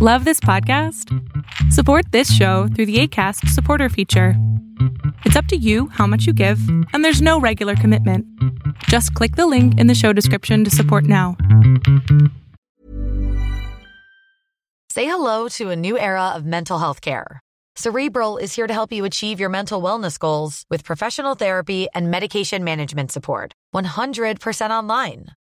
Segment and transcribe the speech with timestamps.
[0.00, 1.12] Love this podcast?
[1.72, 4.34] Support this show through the ACAST supporter feature.
[5.24, 6.60] It's up to you how much you give,
[6.92, 8.24] and there's no regular commitment.
[8.84, 11.36] Just click the link in the show description to support now.
[14.88, 17.40] Say hello to a new era of mental health care.
[17.74, 22.08] Cerebral is here to help you achieve your mental wellness goals with professional therapy and
[22.08, 23.52] medication management support.
[23.74, 25.26] 100% online.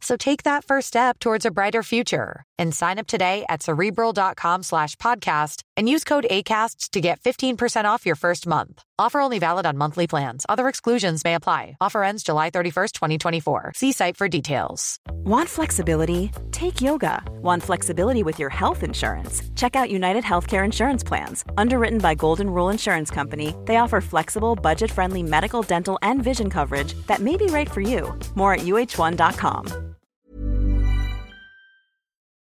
[0.00, 4.62] So take that first step towards a brighter future and sign up today at cerebral.com
[4.62, 8.82] slash podcast and use code ACasts to get 15% off your first month.
[8.98, 10.44] Offer only valid on monthly plans.
[10.48, 11.76] Other exclusions may apply.
[11.80, 13.72] Offer ends July 31st, 2024.
[13.74, 14.98] See site for details.
[15.24, 16.30] Want flexibility?
[16.50, 17.22] Take yoga.
[17.42, 19.42] Want flexibility with your health insurance?
[19.54, 21.44] Check out United Healthcare Insurance Plans.
[21.56, 26.50] Underwritten by Golden Rule Insurance Company, they offer flexible, budget friendly medical, dental, and vision
[26.50, 28.18] coverage that may be right for you.
[28.34, 29.89] More at uh1.com.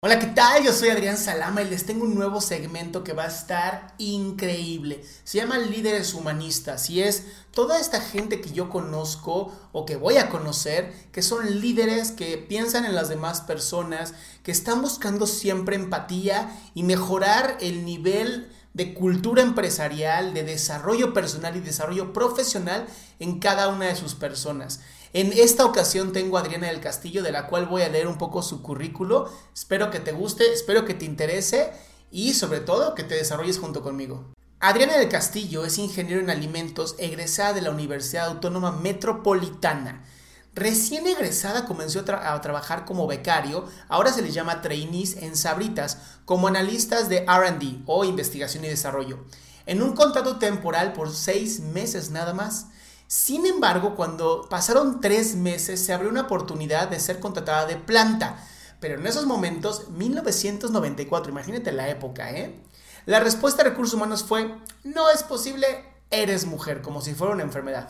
[0.04, 0.64] Hola, ¿qué tal?
[0.64, 5.06] Yo soy Adrián Salama y les tengo un nuevo segmento que va a estar increíble.
[5.24, 10.18] Se llama Líderes Humanistas y es toda esta gente que yo conozco o que voy
[10.18, 15.76] a conocer, que son líderes que piensan en las demás personas, que están buscando siempre
[15.76, 22.88] empatía y mejorar el nivel de cultura empresarial, de desarrollo personal y desarrollo profesional
[23.20, 24.80] en cada una de sus personas.
[25.14, 28.18] En esta ocasión tengo a Adriana del Castillo, de la cual voy a leer un
[28.18, 29.30] poco su currículo.
[29.54, 31.74] Espero que te guste, espero que te interese
[32.12, 34.32] y sobre todo que te desarrolles junto conmigo.
[34.62, 40.06] Adriana del Castillo es ingeniero en alimentos egresada de la Universidad Autónoma Metropolitana.
[40.54, 46.48] Recién egresada comenzó a, trabajar como becario, ahora se les llama trainees en Sabritas, como
[46.48, 49.20] analistas de RD o investigación y desarrollo,
[49.66, 52.68] en un contrato temporal por seis meses nada más.
[53.12, 58.42] Sin embargo, cuando pasaron tres meses, se abrió una oportunidad de ser contratada de planta.
[58.80, 62.64] Pero en esos momentos, 1994, imagínate la época, ¿eh?
[63.06, 64.56] La respuesta de recursos humanos fue,
[64.86, 65.68] no es posible,
[66.10, 67.90] eres mujer, como si fuera una enfermedad.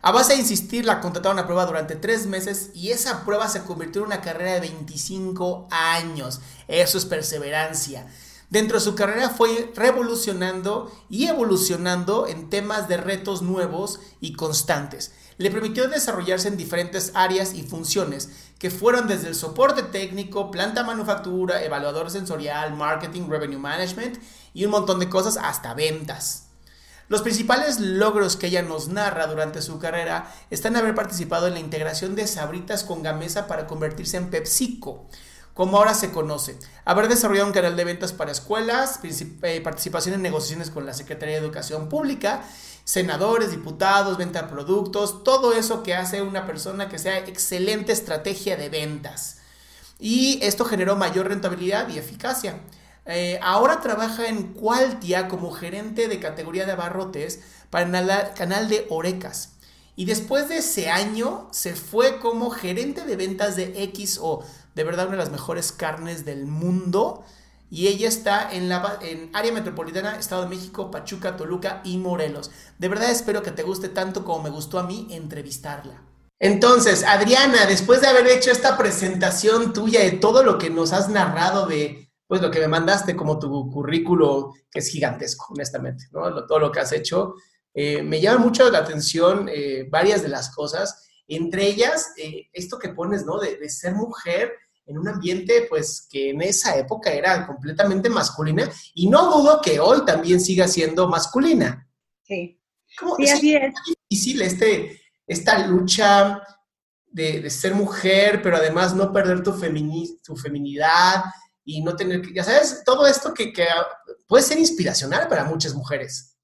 [0.00, 3.64] A base de insistir, la contrataron a prueba durante tres meses y esa prueba se
[3.64, 6.40] convirtió en una carrera de 25 años.
[6.68, 8.06] Eso es perseverancia.
[8.52, 15.14] Dentro de su carrera fue revolucionando y evolucionando en temas de retos nuevos y constantes.
[15.38, 20.84] Le permitió desarrollarse en diferentes áreas y funciones que fueron desde el soporte técnico, planta
[20.84, 24.18] manufactura, evaluador sensorial, marketing, revenue management
[24.52, 26.48] y un montón de cosas hasta ventas.
[27.08, 31.60] Los principales logros que ella nos narra durante su carrera están haber participado en la
[31.60, 35.08] integración de Sabritas con Gamesa para convertirse en PepsiCo
[35.54, 36.58] como ahora se conoce.
[36.84, 41.34] Haber desarrollado un canal de ventas para escuelas, eh, participación en negociaciones con la Secretaría
[41.34, 42.42] de Educación Pública,
[42.84, 48.56] senadores, diputados, venta de productos, todo eso que hace una persona que sea excelente estrategia
[48.56, 49.38] de ventas.
[49.98, 52.60] Y esto generó mayor rentabilidad y eficacia.
[53.04, 58.86] Eh, ahora trabaja en Qualtia como gerente de categoría de abarrotes para el canal de
[58.90, 59.50] Orecas.
[59.94, 64.42] Y después de ese año se fue como gerente de ventas de XO
[64.74, 67.24] de verdad una de las mejores carnes del mundo.
[67.70, 72.50] Y ella está en la en área metropolitana, Estado de México, Pachuca, Toluca y Morelos.
[72.78, 76.02] De verdad espero que te guste tanto como me gustó a mí entrevistarla.
[76.38, 81.08] Entonces, Adriana, después de haber hecho esta presentación tuya de todo lo que nos has
[81.08, 86.44] narrado de, pues lo que me mandaste como tu currículo, que es gigantesco, honestamente, ¿no?
[86.44, 87.36] todo lo que has hecho,
[87.72, 92.78] eh, me llama mucho la atención eh, varias de las cosas entre ellas, eh, esto
[92.78, 93.38] que pones, ¿no?
[93.38, 94.52] De, ser mujer
[94.86, 99.80] en un ambiente, pues, que en esa época era completamente masculina y no dudo que
[99.80, 101.88] hoy también siga siendo masculina.
[102.24, 102.60] Sí.
[103.16, 103.74] sí, así es.
[104.10, 106.42] difícil este, esta lucha
[107.06, 109.52] de, ser mujer, pero además no perder tu,
[110.22, 111.24] tu feminidad
[111.64, 113.66] y no tener que, ya sabes, todo esto que, que
[114.26, 116.36] puede ser inspiracional para muchas mujeres.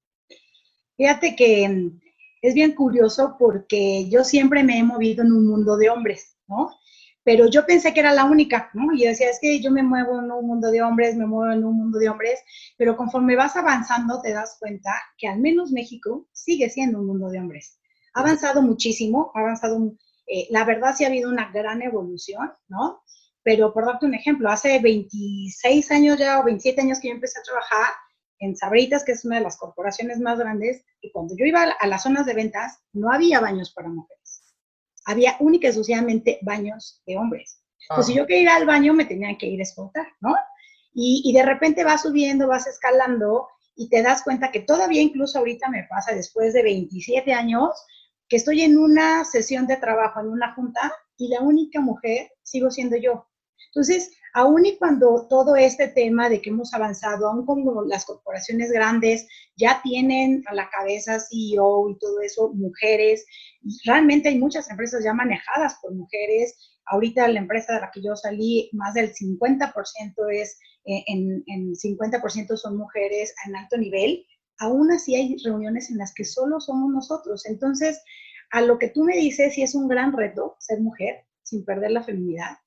[0.95, 1.91] Fíjate que
[2.41, 6.78] es bien curioso porque yo siempre me he movido en un mundo de hombres, ¿no?
[7.29, 8.91] Pero yo pensé que era la única, ¿no?
[8.91, 11.63] Y decía, es que yo me muevo en un mundo de hombres, me muevo en
[11.63, 12.39] un mundo de hombres,
[12.75, 17.29] pero conforme vas avanzando te das cuenta que al menos México sigue siendo un mundo
[17.29, 17.77] de hombres.
[18.15, 19.93] Ha avanzado muchísimo, ha avanzado,
[20.25, 23.03] eh, la verdad sí ha habido una gran evolución, ¿no?
[23.43, 27.37] Pero por darte un ejemplo, hace 26 años ya o 27 años que yo empecé
[27.37, 27.93] a trabajar,
[28.39, 31.87] en Sabritas, que es una de las corporaciones más grandes, y cuando yo iba a
[31.87, 34.18] las zonas de ventas, no había baños para mujeres.
[35.09, 37.63] Había única y exclusivamente baños de hombres.
[37.95, 40.35] Pues si yo quería ir al baño, me tenían que ir a escoltar, ¿no?
[40.93, 45.39] Y, y de repente vas subiendo, vas escalando y te das cuenta que todavía incluso
[45.39, 47.69] ahorita me pasa después de 27 años
[48.27, 52.69] que estoy en una sesión de trabajo, en una junta, y la única mujer sigo
[52.69, 53.27] siendo yo.
[53.67, 58.71] Entonces, aún y cuando todo este tema de que hemos avanzado, aún como las corporaciones
[58.71, 63.25] grandes ya tienen a la cabeza CEO y todo eso, mujeres,
[63.85, 66.55] realmente hay muchas empresas ya manejadas por mujeres.
[66.85, 69.73] Ahorita la empresa de la que yo salí, más del 50%
[70.31, 74.25] es, eh, en, en 50% son mujeres en alto nivel.
[74.59, 77.45] Aún así hay reuniones en las que solo somos nosotros.
[77.45, 78.01] Entonces,
[78.51, 81.91] a lo que tú me dices, sí es un gran reto ser mujer sin perder
[81.91, 82.57] la feminidad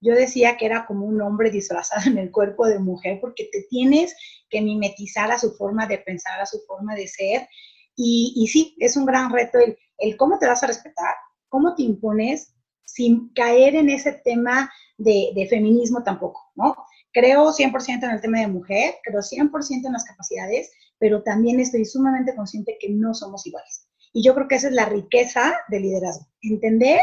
[0.00, 3.62] yo decía que era como un hombre disfrazado en el cuerpo de mujer porque te
[3.68, 4.14] tienes
[4.48, 7.48] que mimetizar a su forma de pensar, a su forma de ser.
[7.96, 11.14] Y, y sí, es un gran reto el, el, cómo te vas a respetar,
[11.48, 12.54] cómo te impones
[12.84, 16.76] sin caer en ese tema de, de feminismo tampoco, ¿no?
[17.12, 21.84] Creo 100% en el tema de mujer, creo 100% en las capacidades, pero también estoy
[21.84, 23.88] sumamente consciente que no somos iguales.
[24.12, 27.00] Y yo creo que esa es la riqueza del liderazgo, entender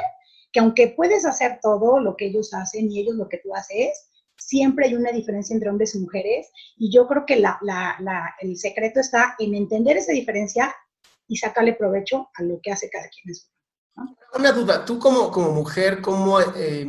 [0.54, 4.10] que aunque puedes hacer todo lo que ellos hacen y ellos lo que tú haces,
[4.38, 6.48] siempre hay una diferencia entre hombres y mujeres.
[6.78, 10.74] Y yo creo que la, la, el secreto está en entender esa diferencia
[11.28, 13.36] y sacarle provecho a lo que hace cada quien.
[14.36, 16.88] Una duda, tú como, como mujer, ¿cómo, eh,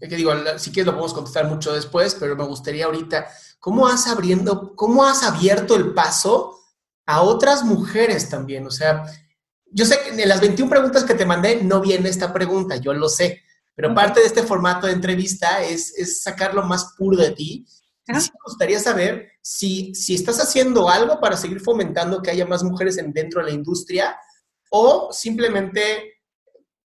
[0.00, 3.26] que digo, si quieres lo podemos contestar mucho después, pero me gustaría ahorita,
[3.58, 6.58] ¿cómo has, abriendo, cómo has abierto el paso
[7.06, 8.66] a otras mujeres también?
[8.66, 9.04] O sea,
[9.72, 12.92] yo sé que en las 21 preguntas que te mandé no viene esta pregunta, yo
[12.92, 13.42] lo sé,
[13.74, 17.66] pero parte de este formato de entrevista es, es sacar lo más puro de ti.
[18.06, 22.62] Sí me gustaría saber si, si estás haciendo algo para seguir fomentando que haya más
[22.62, 24.16] mujeres en, dentro de la industria
[24.70, 26.20] o simplemente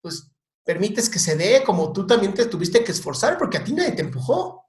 [0.01, 0.31] pues
[0.63, 3.91] permites que se dé como tú también te tuviste que esforzar porque a ti nadie
[3.91, 4.65] te empujó.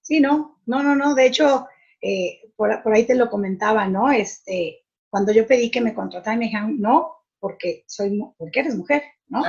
[0.00, 1.14] Sí, no, no, no, no.
[1.14, 1.66] De hecho,
[2.00, 4.10] eh, por, por, ahí te lo comentaba, ¿no?
[4.10, 9.02] Este, cuando yo pedí que me contrataran, me dijeron, no, porque, soy, porque eres mujer,
[9.28, 9.42] ¿no?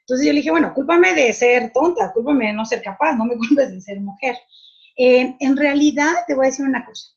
[0.00, 3.24] Entonces yo le dije, bueno, cúlpame de ser tonta, cúlpame de no ser capaz, no
[3.24, 4.36] me culpes de ser mujer.
[4.96, 7.12] Eh, en realidad, te voy a decir una cosa.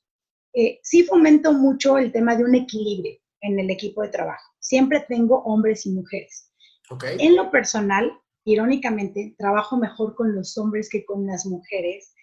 [0.53, 4.53] Eh, sí fomento mucho el tema de un equilibrio en el equipo de trabajo.
[4.59, 6.51] Siempre tengo hombres y mujeres.
[6.89, 7.17] Okay.
[7.19, 8.11] En lo personal,
[8.45, 12.13] irónicamente, trabajo mejor con los hombres que con las mujeres,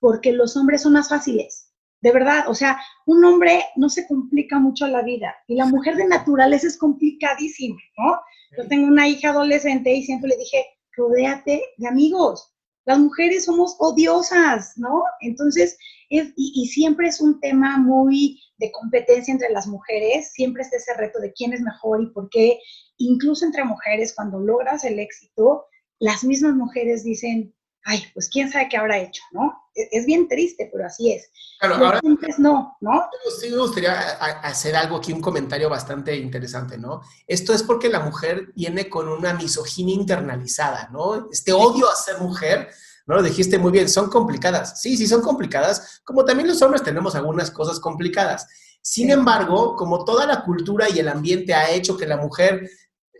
[0.00, 1.71] porque los hombres son más fáciles
[2.02, 5.96] de verdad, o sea, un hombre no se complica mucho la vida y la mujer
[5.96, 8.20] de naturaleza es complicadísima, ¿no?
[8.58, 10.66] Yo tengo una hija adolescente y siempre le dije,
[10.96, 12.52] rodéate de amigos.
[12.84, 15.04] Las mujeres somos odiosas, ¿no?
[15.20, 15.78] Entonces,
[16.10, 20.76] es, y, y, siempre es un tema muy de competencia entre las mujeres, siempre está
[20.76, 22.58] ese reto de quién es mejor y por qué.
[22.98, 25.66] Incluso entre mujeres, cuando logras el éxito,
[26.00, 29.68] las mismas mujeres dicen, ay, pues quién sabe qué habrá hecho, ¿no?
[29.74, 31.30] E, es, bien triste, pero así es.
[31.58, 32.00] Claro, ahora,
[32.38, 33.08] no, ¿no?
[33.40, 37.02] Sí me gustaría hacer algo aquí, un comentario bastante interesante, ¿no?
[37.26, 41.28] Esto es porque la mujer viene con una misoginia internalizada, ¿no?
[41.30, 42.68] Este odio a ser mujer,
[43.06, 43.16] ¿no?
[43.16, 44.80] Lo dijiste muy bien, son complicadas.
[44.80, 48.46] Sí, sí, son complicadas, como también los hombres tenemos algunas cosas complicadas.
[48.80, 52.68] Sin embargo, como toda la cultura y el ambiente ha hecho que la mujer...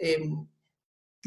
[0.00, 0.30] Eh,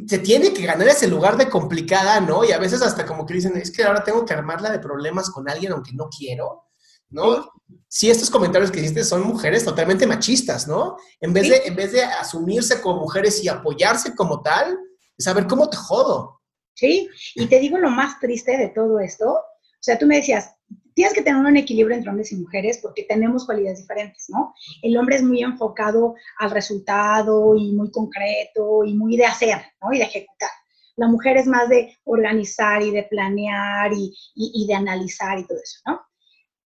[0.08, 2.44] se tiene que ganar ese lugar de complicada, ¿no?
[2.44, 5.30] Y a veces hasta como que dicen, es que ahora tengo que armarla de problemas
[5.30, 6.66] con alguien aunque no quiero,
[7.10, 7.50] ¿no?
[7.88, 10.98] Sí, estos comentarios que hiciste son mujeres totalmente machistas, ¿no?
[11.22, 14.78] En vez, de, en vez de asumirse como mujeres y apoyarse como tal,
[15.18, 16.42] es saber cómo te jodo.
[16.74, 20.55] Sí, y te digo lo más triste de todo esto, o sea, tú me decías,
[20.96, 24.56] tienes que tener un equilibrio entre hombres y mujeres porque tenemos cualidades diferentes, ¿no?
[24.82, 29.94] El hombre es muy enfocado al resultado y muy concreto y muy de hacer, ¿no?
[29.94, 30.50] Y de ejecutar.
[30.96, 35.58] La mujer es más de organizar y de planear y, y, de analizar y todo
[35.62, 36.00] eso, ¿no?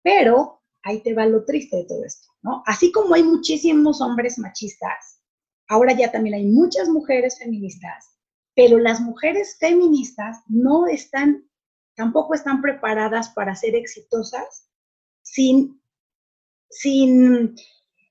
[0.04, 2.62] Pero ahí te va lo triste de todo esto, ¿no?
[2.68, 5.24] Así como hay muchísimos hombres machistas,
[5.68, 8.20] ahora ya también hay muchas mujeres feministas,
[8.56, 11.49] pero las mujeres feministas no están
[12.00, 14.70] tampoco están preparadas para ser exitosas
[15.22, 15.82] sin,
[16.70, 17.58] sin,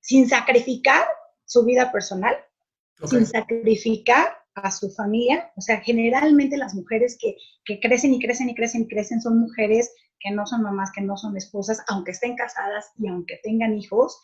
[0.03, 1.07] sin sacrificar
[1.47, 2.37] su vida personal,
[3.07, 5.51] sin sacrificar a su familia.
[5.57, 9.39] O sea, generalmente las mujeres que, que, crecen y crecen y crecen y crecen son
[9.39, 9.91] mujeres
[10.21, 14.21] que no son mamás, que no son esposas, aunque estén casadas y aunque tengan hijos.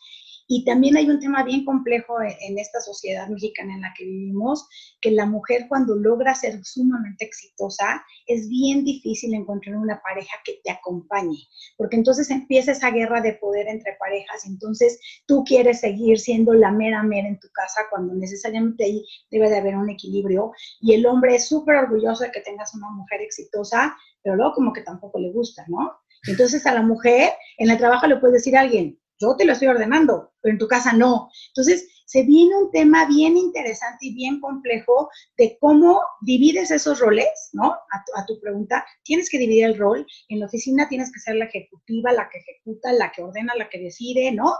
[0.47, 4.05] Y también hay un tema bien complejo en, en, esta sociedad mexicana en la que
[4.05, 4.67] vivimos,
[5.01, 10.59] que la mujer cuando logra ser sumamente exitosa, es bien difícil encontrar una pareja que
[10.63, 11.39] te acompañe,
[11.77, 16.71] porque entonces empieza esa guerra de poder entre parejas, entonces tú quieres seguir siendo la
[16.71, 21.05] mera mera en tu casa cuando necesariamente ahí debe de haber un equilibrio, y el
[21.05, 25.19] hombre es súper orgulloso de que tengas una mujer exitosa, pero luego como que tampoco
[25.19, 25.91] le gusta, ¿no?
[26.27, 29.53] Entonces a la mujer en el trabajo le puedes decir a alguien, yo te lo
[29.53, 31.29] estoy ordenando, pero en tu casa no.
[31.49, 37.49] Entonces, se viene un tema bien interesante y bien complejo de cómo divides esos roles,
[37.53, 37.75] ¿no?
[38.13, 40.05] A tu, pregunta, tienes que dividir el rol.
[40.29, 43.69] En la oficina tienes que ser la ejecutiva, la que ejecuta, la que ordena, la
[43.69, 44.53] que decide, ¿no?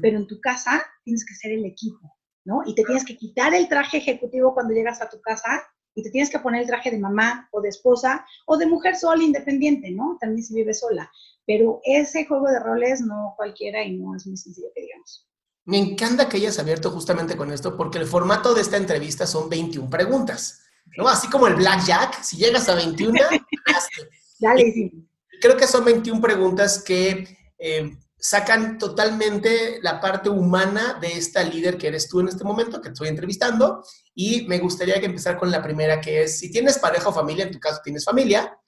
[0.00, 2.62] Pero en tu casa tienes que ser el equipo, ¿no?
[2.66, 5.62] Y te tienes que quitar el traje ejecutivo cuando llegas a tu casa
[5.98, 8.94] y te tienes que poner el traje de mamá o de esposa o de mujer
[8.96, 10.16] sola independiente, ¿no?
[10.20, 11.10] También si vive sola.
[11.44, 15.26] Pero ese juego de roles no cualquiera y no es muy sencillo que digamos.
[15.64, 19.48] Me encanta que hayas abierto justamente con esto porque el formato de esta entrevista son
[19.48, 20.62] 21 preguntas,
[20.96, 21.08] ¿no?
[21.08, 23.18] Así como el blackjack, si llegas a 21,
[24.38, 25.04] Dale, sí.
[25.40, 31.78] Creo que son 21 preguntas que eh, sacan totalmente la parte humana de esta líder
[31.78, 33.84] que eres tú en este momento, que te estoy entrevistando.
[34.14, 37.44] Y me gustaría que empezar con la primera, que es, si tienes pareja o familia,
[37.44, 38.58] en tu caso tienes familia,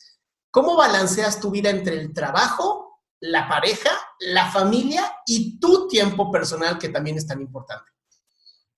[0.50, 3.90] ¿cómo balanceas tu vida entre el trabajo, la pareja,
[4.21, 7.90] la familia y tu tiempo personal, que también es tan importante?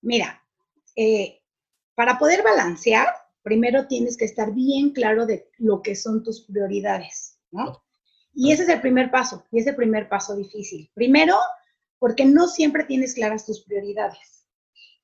[0.01, 0.43] Mira,
[0.97, 1.43] eh,
[1.95, 3.09] para poder balancear,
[3.43, 7.85] primero tienes que estar bien claro de lo que son tus prioridades, ¿no?
[8.35, 10.91] Y ese es el primer paso, y es el primer paso difícil.
[10.95, 11.37] Primero,
[11.99, 14.47] porque no siempre tienes claras tus prioridades.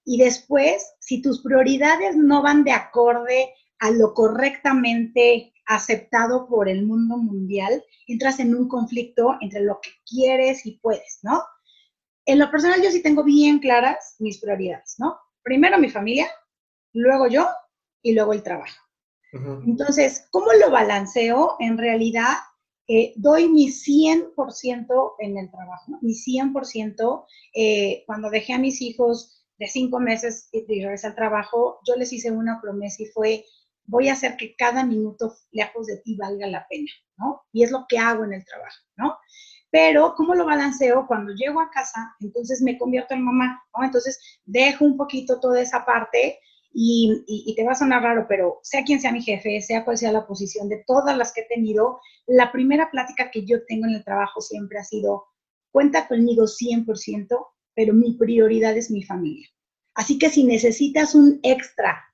[0.04, 6.86] Y después, si tus prioridades no van de acorde a lo correctamente aceptado por el
[6.86, 11.44] mundo mundial, entras en un conflicto entre lo que quieres y puedes, ¿no?
[12.24, 15.18] En lo personal yo sí tengo bien claras mis prioridades, ¿no?
[15.42, 16.26] Primero mi familia,
[16.94, 17.46] luego yo
[18.02, 18.82] y luego el trabajo.
[19.66, 21.56] Entonces, ¿cómo lo balanceo?
[21.58, 22.34] En realidad,
[22.88, 27.26] eh, doy mi 100% en el trabajo, mi 100%.
[27.54, 32.12] Eh, cuando dejé a mis hijos de cinco meses y, regresé al trabajo, yo les
[32.12, 33.44] hice una promesa y fue,
[33.84, 37.42] voy a hacer que cada minuto lejos de ti valga la pena, ¿no?
[37.52, 39.16] Y es lo que hago en el trabajo, ¿no?
[39.70, 41.06] Pero, ¿cómo lo balanceo?
[41.06, 43.84] Cuando llego a casa, entonces me convierto en mamá, ¿no?
[43.84, 46.38] Entonces, dejo un poquito toda esa parte
[46.72, 50.12] y, te va a sonar raro, pero sea quien sea mi jefe, sea cual sea
[50.12, 53.94] la posición de todas las que he tenido, la primera plática que yo tengo en
[53.94, 55.24] el trabajo siempre ha sido,
[55.72, 57.26] cuenta conmigo 100%,
[57.74, 59.48] pero mi prioridad es mi familia.
[59.94, 62.04] Así que si necesitas un extra,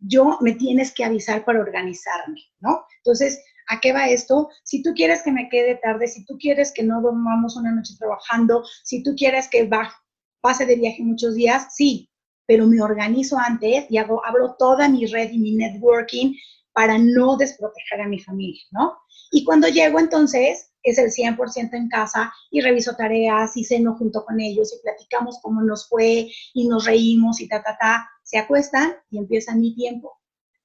[0.00, 2.84] yo me tienes que avisar para organizarme, ¿no?
[2.98, 4.48] Entonces, ¿a qué va esto?
[4.64, 7.94] Si tú quieres que me quede tarde, si tú quieres que no dormamos una noche
[7.98, 9.92] trabajando, si tú quieres que va,
[10.40, 12.10] pase de viaje muchos días, sí,
[12.48, 16.34] pero me organizo antes y hago, abro toda mi red y mi networking
[16.72, 18.96] para no desproteger a mi familia, ¿no?
[19.30, 24.24] Y cuando llego entonces es el 100% en casa y reviso tareas y ceno junto
[24.24, 28.38] con ellos y platicamos cómo nos fue y nos reímos y ta, ta, ta, se
[28.38, 30.18] acuestan y empieza mi tiempo.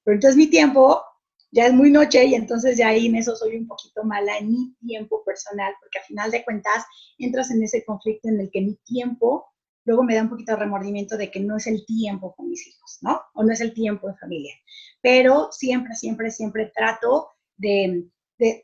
[0.04, 1.02] Pero entonces mi tiempo
[1.50, 4.50] ya es muy noche y entonces ya ahí en eso soy un poquito mala en
[4.50, 6.84] mi tiempo personal, porque al final de cuentas
[7.18, 9.53] entras en ese conflicto en el que mi tiempo
[9.84, 12.66] luego me da un poquito de remordimiento de que no es el tiempo con mis
[12.66, 13.20] hijos, ¿no?
[13.34, 14.54] O no es el tiempo de familia.
[15.00, 18.10] Pero siempre, siempre, siempre trato de,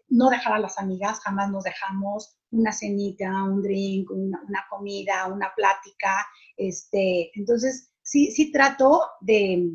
[0.09, 5.53] no dejar a las amigas, jamás nos dejamos una cenita, un drink, una, comida, una
[5.55, 6.27] plática.
[6.57, 9.71] Este, entonces, sí, sí trato de,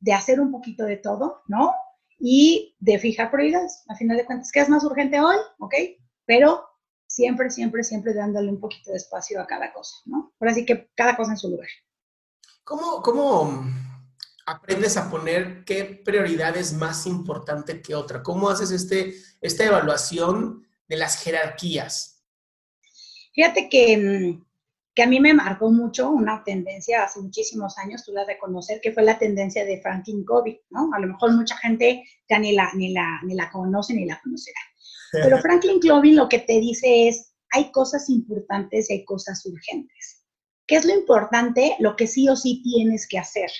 [0.00, 1.72] de hacer un poquito de todo, ¿no?
[2.18, 3.84] Y de fijar prioridades.
[3.88, 5.36] A final de cuentas, ¿qué es más urgente hoy?
[5.60, 5.74] ¿Ok?
[6.26, 6.67] Pero
[7.08, 10.32] siempre, siempre, siempre dándole un poquito de espacio a cada cosa, ¿no?
[10.38, 11.68] Ahora sí que cada cosa en su lugar.
[12.62, 13.64] ¿Cómo, cómo
[14.46, 18.22] aprendes a poner qué prioridad es más importante que otra?
[18.22, 22.22] ¿Cómo haces este, esta evaluación de las jerarquías?
[23.34, 24.44] Fíjate que, mm,
[24.94, 28.80] que a mí me marcó mucho una tendencia hace muchísimos años, tú la de conocer,
[28.82, 30.90] que fue la tendencia de Franklin Covey, ¿no?
[30.92, 34.20] A lo mejor mucha gente ya ni la, ni la, ni la conoce ni la
[34.22, 34.58] conocerá.
[35.12, 40.24] Pero Franklin Covey lo que te dice es, hay cosas importantes y hay cosas urgentes.
[40.66, 41.76] ¿Qué es lo importante?
[41.78, 43.50] Lo que sí o sí tienes que hacer.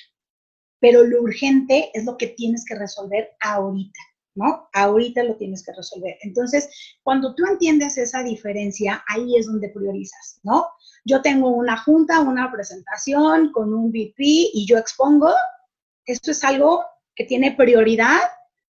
[0.81, 3.99] Pero lo urgente es lo que tienes que resolver ahorita,
[4.35, 4.69] ¿no?
[4.75, 6.17] Ahorita lo tienes que resolver.
[6.21, 6.69] Entonces,
[7.02, 10.69] cuando tú entiendes esa diferencia, ahí es donde priorizas, ¿no?
[11.05, 15.33] Yo tengo una junta, una presentación con un VP y yo expongo,
[16.05, 16.85] esto es algo
[17.17, 18.21] que tiene prioridad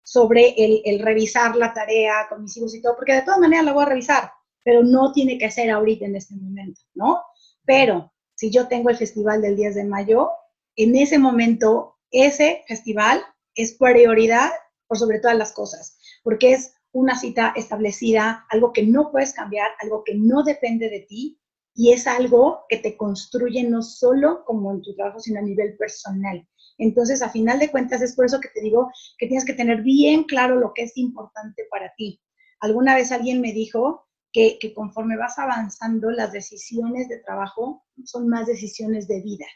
[0.08, 3.74] sobre el, revisar la tarea con mis hijos y todo, porque de todas maneras la
[3.74, 4.32] voy a revisar,
[4.64, 7.20] pero no tiene que ser ahorita en este momento, ¿no?
[7.66, 10.30] Pero si yo tengo el festival del 10 de mayo,
[10.76, 13.22] en ese momento ese festival
[13.54, 14.50] es prioridad
[14.86, 19.72] por sobre todas las cosas, porque es una cita establecida, algo que no puedes cambiar,
[19.78, 21.38] algo que no depende de ti
[21.74, 25.76] y es algo que te construye no solo como en tu trabajo, sino a nivel
[25.76, 26.48] personal.
[26.78, 29.82] Entonces, a final de cuentas, es por eso que te digo que tienes que tener
[29.82, 32.20] bien claro lo que es importante para ti.
[32.60, 38.46] Alguna vez alguien me dijo que, conforme vas avanzando, las decisiones de trabajo son más
[38.46, 39.46] decisiones de vida.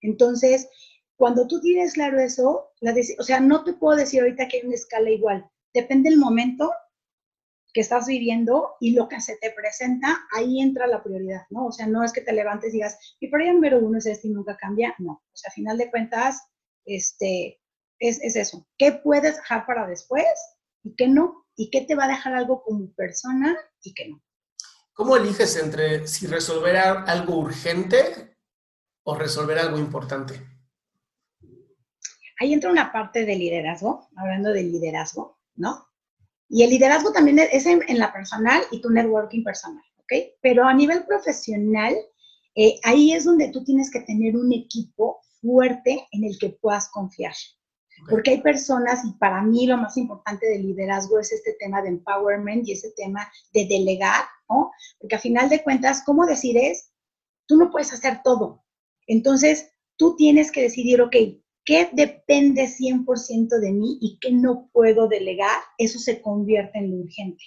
[0.00, 0.68] Entonces,
[1.16, 4.66] cuando tú tienes claro eso, la o sea, no te puedo decir ahorita que hay
[4.66, 5.50] una escala igual.
[5.74, 6.70] Depende del momento
[7.72, 11.66] que estás viviendo y lo que se te presenta, ahí entra la prioridad, ¿no?
[11.66, 14.28] O sea, no es que te levantes y digas, mi prioridad número uno es este
[14.28, 15.12] y nunca cambia, no.
[15.12, 16.40] O sea, a final de cuentas,
[16.96, 17.60] este,
[17.98, 18.66] es, es eso.
[18.78, 20.24] ¿Qué puedes dejar para después
[20.82, 21.46] y qué no?
[21.56, 24.22] ¿Y qué te va a dejar algo como persona y qué no?
[24.92, 28.36] ¿Cómo eliges entre si resolver algo urgente
[29.02, 30.34] o resolver algo importante?
[32.38, 35.86] Ahí entra una parte de liderazgo, hablando de liderazgo, ¿no?
[36.48, 40.12] Y el liderazgo también es en, la personal y tu networking personal, ¿ok?
[40.42, 41.94] Pero a nivel profesional,
[42.54, 46.88] eh, ahí es donde tú tienes que tener un equipo fuerte en el que puedas
[46.90, 47.34] confiar.
[48.08, 51.88] Porque hay personas, y para mí lo más importante del liderazgo es este tema de
[51.88, 54.70] empowerment y ese tema de delegar, ¿no?
[54.98, 56.92] Porque a final de cuentas, ¿cómo decides?
[57.46, 58.64] Tú no puedes hacer todo.
[59.06, 61.14] Entonces, tú tienes que decidir, ok,
[61.64, 65.60] ¿qué depende 100% de mí y qué no puedo delegar?
[65.76, 67.44] Eso se convierte en lo urgente.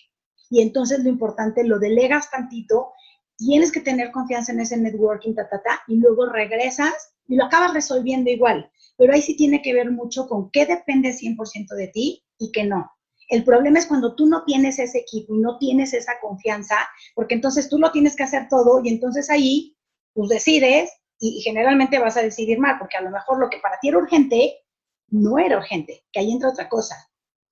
[0.49, 2.91] Y entonces lo importante, lo delegas tantito,
[3.37, 6.93] tienes que tener confianza en ese networking, ta, ta, ta, y luego regresas
[7.27, 8.69] y lo acabas resolviendo igual.
[8.97, 12.63] Pero ahí sí tiene que ver mucho con qué depende 100% de ti y qué
[12.65, 12.91] no.
[13.29, 16.75] El problema es cuando tú no tienes ese equipo y no tienes esa confianza,
[17.15, 19.75] porque entonces tú lo tienes que hacer todo y entonces ahí
[20.13, 23.79] pues decides y, generalmente vas a decidir mal, porque a lo mejor lo que para
[23.79, 24.59] ti era urgente
[25.09, 26.95] no era urgente, que ahí entra otra cosa,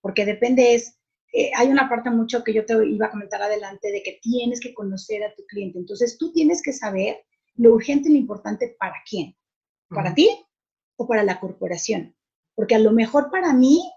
[0.01, 0.99] porque depende es,
[1.31, 4.59] eh, hay una parte mucho que yo te iba a comentar adelante de que tienes
[4.59, 7.17] que conocer a tu cliente, entonces tú tienes que saber
[7.55, 9.35] lo urgente y lo importante para quién
[9.91, 10.29] para ti
[10.95, 12.15] o para la corporación.
[12.55, 13.91] Porque a lo mejor para mí,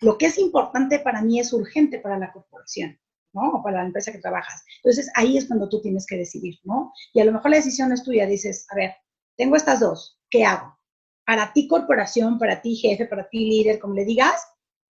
[0.00, 2.98] lo que es importante para mí es urgente para la corporación,
[3.32, 3.50] ¿no?
[3.50, 4.62] O para la empresa que trabajas.
[4.76, 6.92] Entonces ahí es cuando tú tienes que decidir, ¿no?
[7.12, 8.26] Y a lo mejor la decisión es tuya.
[8.26, 8.94] Dices, a ver,
[9.36, 10.78] tengo estas dos, ¿qué hago?
[11.24, 14.42] Para ti corporación, para ti jefe, para ti líder, como le digas,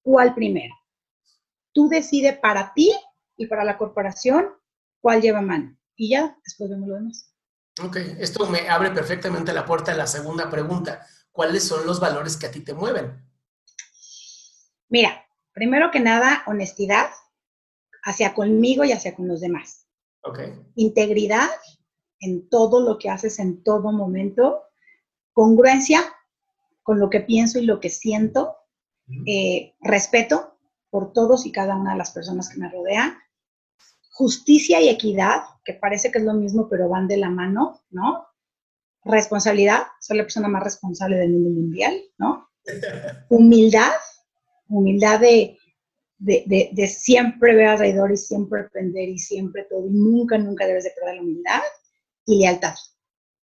[0.03, 0.75] ¿cuál primero?
[1.73, 2.93] Tú decides para ti
[3.37, 4.49] y para la corporación
[5.01, 5.77] cuál lleva mano.
[5.97, 7.35] Y ya, después vemos lo demás.
[7.83, 11.07] Ok, esto me abre perfectamente la puerta a la segunda pregunta.
[11.31, 13.25] ¿Cuáles son los valores que a ti te mueven?
[14.89, 17.11] Mira, primero que nada, honestidad
[18.03, 19.87] hacia conmigo y hacia con los demás.
[20.23, 20.41] Ok.
[20.75, 21.49] Integridad
[22.19, 24.63] en todo lo que haces en todo momento.
[25.33, 26.03] Congruencia
[26.83, 28.57] con lo que pienso y lo que siento.
[29.27, 30.60] Eh, respeto
[30.90, 33.16] por todos y cada una de las personas que me rodean
[34.20, 38.26] justicia y equidad, que parece que es lo mismo, pero van de la mano, ¿no?
[39.03, 42.50] Responsabilidad, soy la persona más responsable del mundo mundial, ¿no?
[43.31, 43.92] Humildad,
[44.68, 45.57] humildad de,
[46.18, 50.90] de, siempre ver alrededor y siempre aprender y siempre todo, y nunca, nunca debes de
[50.90, 51.61] perder la humildad,
[52.26, 52.74] y lealtad.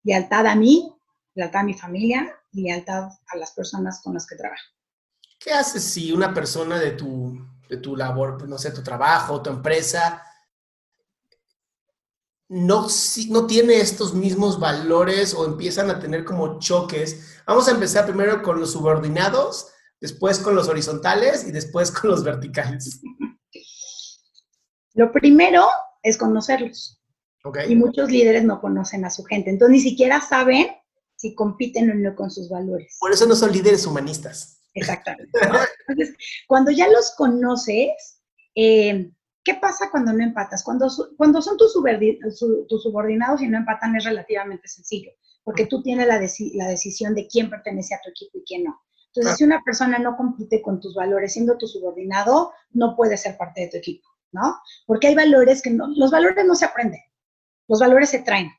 [0.03, 0.89] Lealtad a mí,
[1.35, 4.63] lealtad a mi familia, lealtad a las personas con las que trabajo.
[5.43, 7.35] ¿Qué haces si una persona de tu,
[7.67, 10.21] de tu labor, no sé, tu trabajo, tu empresa,
[12.47, 12.87] no,
[13.29, 17.41] no tiene estos mismos valores o empiezan a tener como choques.
[17.47, 22.23] Vamos a empezar primero con los subordinados, después con los horizontales y después con los
[22.23, 23.01] verticales.
[24.93, 25.65] Lo primero
[26.03, 27.01] es conocerlos.
[27.67, 30.67] Y muchos líderes no conocen a su gente, entonces ni siquiera saben
[31.15, 32.97] si compiten o no con sus valores.
[32.99, 34.60] Por eso no son líderes humanistas.
[34.73, 35.31] Exactamente.
[35.87, 36.15] Entonces,
[36.47, 38.21] cuando ya los conoces,
[38.55, 39.11] eh,
[39.43, 40.63] ¿Qué pasa cuando no empatas?
[40.63, 45.11] Cuando, cuando son tus, subordinados y no empatan es relativamente sencillo,
[45.43, 46.19] porque tú tienes la,
[46.53, 48.79] la, decisión de quién pertenece a tu equipo y quién no.
[49.07, 53.35] Entonces, si una persona no compite con tus valores siendo tu subordinado, no puede ser
[53.35, 54.57] parte de tu equipo, ¿no?
[54.85, 57.01] Porque hay valores que no, los valores no se aprenden,
[57.67, 58.51] los valores se traen.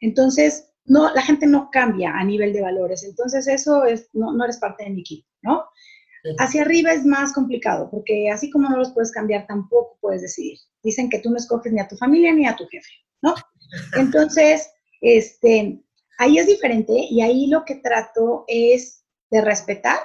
[0.00, 4.44] Entonces, no, la gente no cambia a nivel de valores, entonces eso es, no, no
[4.44, 5.64] eres parte de mi equipo, ¿no?
[6.38, 10.56] Hacia arriba es más complicado, porque así como no los puedes cambiar, tampoco puedes decidir.
[10.82, 12.90] Dicen que tú no escoges ni a tu familia ni a tu jefe,
[13.22, 13.34] ¿no?
[13.98, 15.82] Entonces, este,
[16.18, 19.98] ahí es diferente y ahí lo que trato es de respetar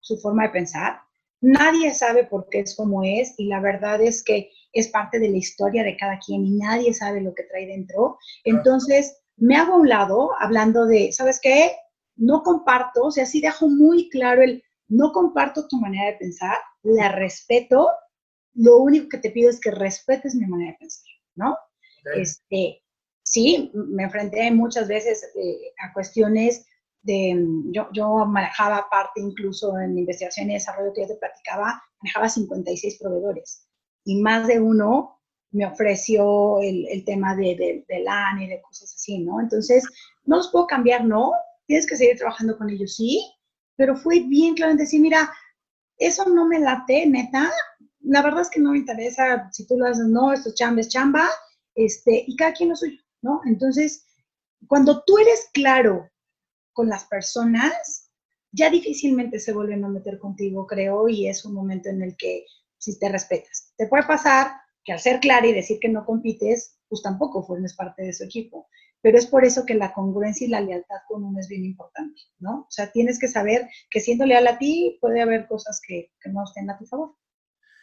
[0.00, 1.00] su forma de pensar.
[1.42, 5.28] Nadie sabe por qué es como es y la verdad es que es parte de
[5.28, 8.18] la historia de cada quien y nadie sabe lo que trae dentro.
[8.44, 11.72] Entonces, me hago a un lado hablando de, ¿sabes qué?
[12.16, 16.56] No comparto, o sea, sí dejo muy claro el, no comparto tu manera de pensar,
[16.82, 17.88] la respeto,
[18.54, 21.56] lo único que te pido es que respetes mi manera de pensar, ¿no?
[22.14, 22.82] Este,
[23.22, 26.66] sí, me enfrenté muchas veces eh, a cuestiones
[27.02, 27.34] de,
[27.72, 32.98] yo, yo manejaba parte incluso en investigación y desarrollo que yo te platicaba, manejaba 56
[33.00, 33.66] proveedores
[34.04, 35.18] y más de uno
[35.54, 39.40] me ofreció el, tema de, de, de LAN y de cosas así, ¿no?
[39.40, 39.84] Entonces,
[40.24, 41.32] no los puedo cambiar, ¿no?
[41.66, 43.24] Tienes que seguir trabajando con ellos, sí,
[43.76, 45.32] pero fue bien claro en decir, mira,
[45.96, 47.52] eso no me late, neta,
[48.00, 50.80] la verdad es que no me interesa si tú lo haces, no, esto es chamba,
[50.80, 51.28] es chamba,
[51.76, 53.40] este, y cada quien lo suyo, ¿no?
[53.46, 54.04] Entonces,
[54.66, 56.10] cuando tú eres claro
[56.72, 58.10] con las personas,
[58.50, 62.44] ya difícilmente se vuelven a meter contigo, creo, y es un momento en el que
[62.76, 63.72] si te respetas.
[63.76, 67.74] Te puede pasar que al ser clara y decir que no compites, pues tampoco formes
[67.74, 68.68] parte de su equipo.
[69.00, 72.20] Pero es por eso que la congruencia y la lealtad con uno es bien importante,
[72.38, 72.60] ¿no?
[72.60, 76.30] O sea, tienes que saber que siendo leal a ti puede haber cosas que, que
[76.30, 77.14] no estén a tu favor.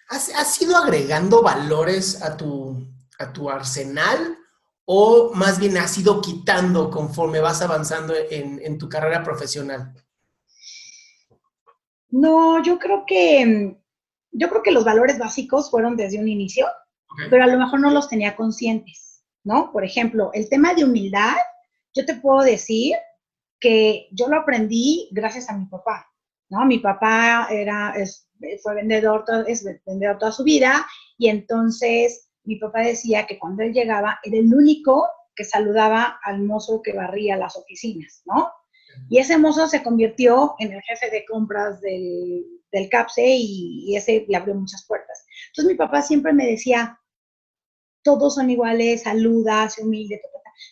[0.10, 2.88] ¿Has, ¿Has, ido agregando valores a tu,
[3.20, 4.38] a tu arsenal
[4.86, 9.94] o más bien has ido quitando conforme vas avanzando en, en tu carrera profesional?
[12.10, 13.78] No, yo creo que
[14.32, 16.66] yo creo que los valores básicos fueron desde un inicio,
[17.30, 19.72] pero a lo mejor no los tenía conscientes, ¿no?
[19.72, 21.36] Por ejemplo, el tema de humildad,
[21.94, 22.96] yo te puedo decir
[23.60, 26.08] que yo lo aprendí gracias a mi papá,
[26.50, 26.66] ¿no?
[26.66, 28.28] Mi papá era, es,
[28.62, 30.86] fue vendedor, es vendedor toda su vida
[31.18, 36.42] y entonces mi papá decía que cuando él llegaba era el único que saludaba al
[36.42, 38.52] mozo que barría las oficinas, ¿no?
[39.10, 43.96] Y ese mozo se convirtió en el jefe de compras del, del CAPSE y, y,
[43.96, 45.26] ese le abrió muchas puertas.
[45.48, 47.00] Entonces mi papá siempre me decía,
[48.04, 50.22] todos son iguales, saluda, sé humilde,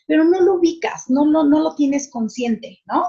[0.07, 3.05] pero no lo ubicas, no, no, no lo tienes consciente, ¿no?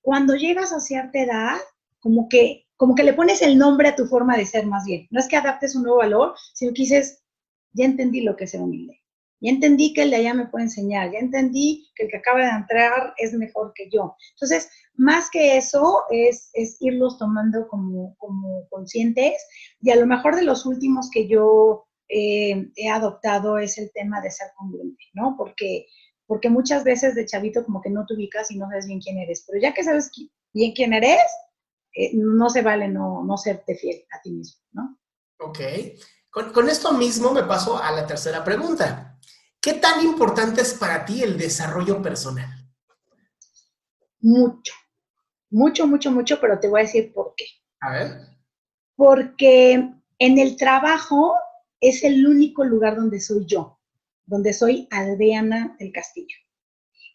[0.00, 1.56] Cuando llegas a cierta edad,
[2.00, 5.06] como que, como que le pones el nombre a tu forma de ser más bien.
[5.10, 7.22] No es que adaptes un nuevo valor, sino que dices,
[7.72, 9.00] ya entendí lo que es ser humilde.
[9.40, 12.40] Ya entendí que el de allá me puede enseñar, ya entendí que el que acaba
[12.40, 14.16] de entrar es mejor que yo.
[14.32, 19.34] Entonces, más que eso, es, es irlos tomando como, como conscientes.
[19.82, 24.20] Y a lo mejor de los últimos que yo eh, he adoptado es el tema
[24.20, 25.34] de ser congruente, ¿no?
[25.36, 25.86] Porque,
[26.26, 29.18] porque muchas veces de chavito como que no te ubicas y no sabes bien quién
[29.18, 29.44] eres.
[29.46, 30.10] Pero ya que sabes
[30.52, 31.22] bien quién eres,
[31.94, 34.98] eh, no se vale no, no serte fiel a ti mismo, ¿no?
[35.38, 35.58] Ok.
[36.30, 39.18] Con, con esto mismo me paso a la tercera pregunta.
[39.60, 42.50] ¿Qué tan importante es para ti el desarrollo personal?
[44.20, 44.74] Mucho,
[45.50, 47.46] mucho, mucho, mucho, pero te voy a decir por qué.
[47.80, 48.20] A ver.
[48.96, 49.72] Porque
[50.18, 51.34] en el trabajo
[51.88, 53.78] es el único lugar donde soy yo,
[54.24, 56.36] donde soy Adriana del Castillo.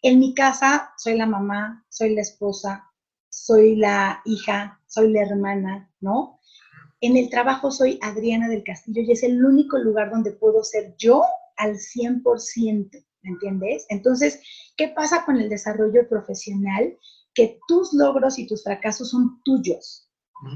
[0.00, 2.84] En mi casa soy la mamá, soy la esposa,
[3.28, 6.38] soy la hija, soy la hermana, ¿no?
[7.00, 10.94] En el trabajo soy Adriana del Castillo y es el único lugar donde puedo ser
[10.96, 11.24] yo
[11.56, 13.86] al 100%, ¿me entiendes?
[13.88, 14.40] Entonces,
[14.76, 16.96] ¿qué pasa con el desarrollo profesional?
[17.34, 20.09] Que tus logros y tus fracasos son tuyos.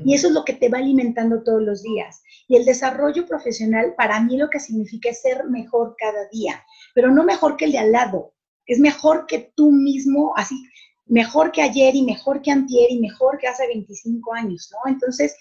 [0.05, 2.23] Y eso es lo que te va alimentando todos los días.
[2.49, 7.11] Y el desarrollo profesional, para mí lo que significa es ser mejor cada día, pero
[7.11, 8.35] no mejor que el de al lado,
[8.66, 10.57] es mejor que tú mismo, así,
[11.07, 14.90] mejor que ayer y mejor que antier y mejor que hace 25 años, ¿no?
[14.90, 15.37] Entonces,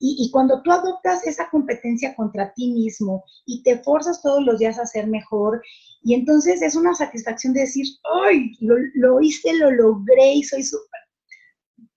[0.00, 4.58] y, y, cuando tú adoptas esa competencia contra ti mismo y te forzas todos los
[4.58, 5.62] días a ser mejor,
[6.02, 7.86] y entonces es una satisfacción de decir,
[8.24, 8.52] ¡ay!
[8.60, 11.00] Lo, lo hice, lo logré y soy súper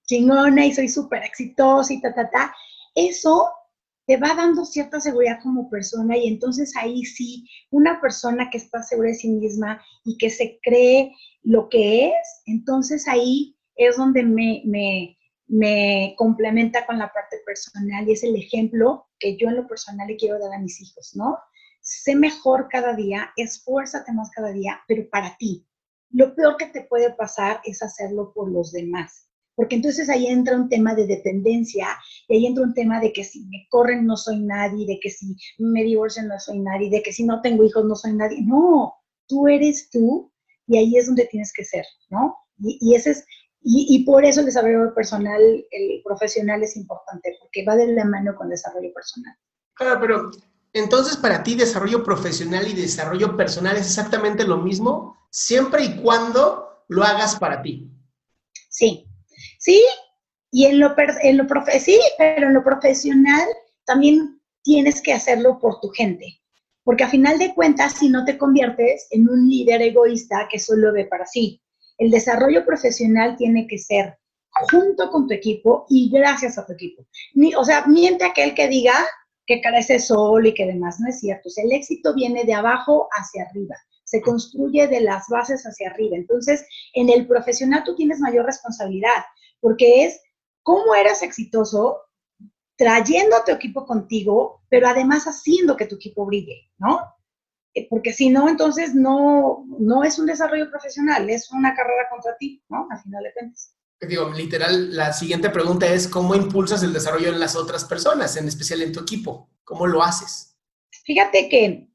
[0.08, 2.56] chingona y soy súper exitosa y ta, ta, ta.
[2.96, 3.52] Eso
[4.08, 8.82] te va dando cierta seguridad como persona y entonces ahí sí, una persona que está
[8.82, 11.12] segura de sí misma y que se cree
[11.43, 15.17] lo que es, entonces ahí es donde me, me,
[15.48, 20.08] me complementa con la parte personal y es el ejemplo que yo en lo personal
[20.08, 21.38] le quiero dar a mis hijos, ¿no?
[21.82, 25.65] Sé mejor cada día, esfuérzate más cada día, pero para ti.
[26.10, 29.27] Lo peor que te puede pasar es hacerlo por los demás
[29.58, 31.88] porque entonces ahí entra un tema de dependencia
[32.28, 35.10] y ahí entra un tema de que si me corren no soy nadie, de que
[35.10, 38.38] si me divorcian no soy nadie, de que si no tengo hijos no soy nadie.
[38.46, 38.93] No,
[39.26, 40.32] tú eres tú
[40.67, 42.38] y ahí es donde tienes que ser, ¿no?
[42.60, 43.26] Y, y ese es,
[43.63, 48.06] y, y, por eso el desarrollo personal, el profesional es importante, porque va de la
[48.06, 49.34] mano con el desarrollo personal.
[49.74, 50.32] Claro, pero
[50.72, 56.84] entonces para ti desarrollo profesional y desarrollo personal es exactamente lo mismo, siempre y cuando
[56.89, 57.91] lo hagas para ti.
[58.70, 59.07] Sí,
[59.68, 59.84] Sí,
[60.50, 63.46] y en lo, en lo profe sí, pero en lo profesional
[63.84, 66.40] también tienes que hacerlo por tu gente.
[66.86, 70.94] Porque a final de cuentas, si no te conviertes en un líder egoísta que solo
[70.94, 71.62] ve para sí,
[71.98, 74.18] el desarrollo profesional tiene que ser
[74.72, 77.06] junto con tu equipo y gracias a tu equipo.
[77.34, 78.96] Ni, o sea, miente aquel que diga
[79.46, 81.50] que carece solo y que demás, no es cierto.
[81.58, 83.76] el éxito viene de abajo hacia arriba,
[84.06, 86.16] se construye de las bases hacia arriba.
[86.16, 89.26] Entonces, en el profesional tú tienes mayor responsabilidad,
[89.60, 90.22] porque es
[90.63, 92.02] cómo eres exitoso
[92.78, 97.00] trayendo a tu equipo contigo, pero además haciendo que tu equipo brille, ¿no?
[97.74, 102.38] Eh, porque si no, entonces no, no es un desarrollo profesional, es una carrera contra
[102.38, 102.88] ti, ¿no?
[102.89, 103.74] Al final de cuentas.
[104.00, 108.48] Digo, literal, la siguiente pregunta es, ¿cómo impulsas el desarrollo en las otras personas, en
[108.48, 109.50] especial en tu equipo?
[109.63, 110.56] ¿Cómo lo haces?
[111.04, 111.88] Fíjate que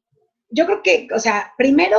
[0.50, 1.98] yo creo que, o sea, primero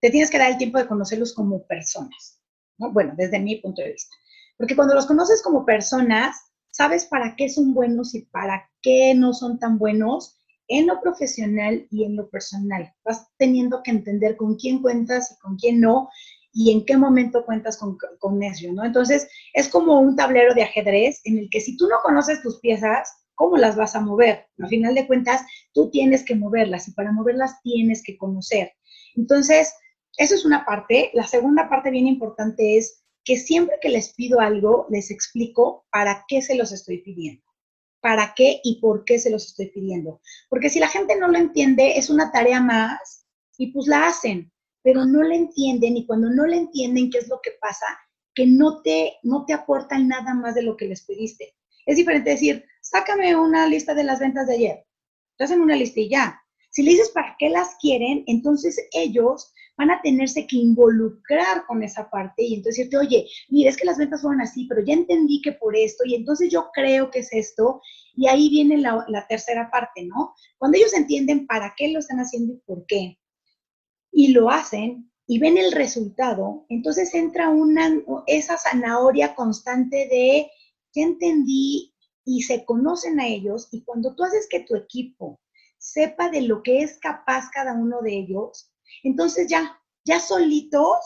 [0.00, 2.40] te tienes que dar el tiempo de conocerlos como personas,
[2.78, 2.92] ¿no?
[2.92, 4.14] Bueno, desde mi punto de vista.
[4.62, 6.36] Porque cuando los conoces como personas,
[6.70, 11.84] sabes para qué son buenos y para qué no son tan buenos en lo profesional
[11.90, 12.94] y en lo personal.
[13.04, 16.10] Vas teniendo que entender con quién cuentas y con quién no
[16.52, 18.84] y en qué momento cuentas con, con eso, ¿no?
[18.84, 22.60] Entonces, es como un tablero de ajedrez en el que si tú no conoces tus
[22.60, 24.46] piezas, ¿cómo las vas a mover?
[24.60, 28.70] Al final de cuentas, tú tienes que moverlas y para moverlas tienes que conocer.
[29.16, 29.74] Entonces,
[30.18, 31.10] eso es una parte.
[31.14, 36.24] La segunda parte bien importante es que siempre que les pido algo, les explico para
[36.28, 37.44] qué se los estoy pidiendo,
[38.00, 40.20] para qué y por qué se los estoy pidiendo.
[40.48, 43.26] Porque si la gente no lo entiende, es una tarea más
[43.58, 47.28] y pues la hacen, pero no la entienden y cuando no la entienden, ¿qué es
[47.28, 47.86] lo que pasa?
[48.34, 51.54] Que no te, no te aportan nada más de lo que les pediste.
[51.86, 54.86] Es diferente decir, sácame una lista de las ventas de ayer.
[55.36, 56.40] Te hacen una ya.
[56.70, 59.52] Si le dices para qué las quieren, entonces ellos
[59.82, 63.84] van a tenerse que involucrar con esa parte y entonces decirte, oye, mira, es que
[63.84, 67.18] las ventas fueron así, pero ya entendí que por esto y entonces yo creo que
[67.18, 67.80] es esto
[68.14, 70.34] y ahí viene la, tercera parte, ¿no?
[70.58, 73.18] Cuando ellos entienden para qué lo están haciendo y por qué
[74.12, 77.90] y lo hacen y ven el resultado, entonces entra una,
[78.28, 80.48] esa zanahoria constante de,
[80.94, 81.92] ya entendí
[82.24, 85.40] y se conocen a ellos y cuando tú haces que tu equipo
[85.78, 88.71] sepa de lo que es capaz cada uno de ellos,
[89.02, 90.98] entonces ya, ya solitos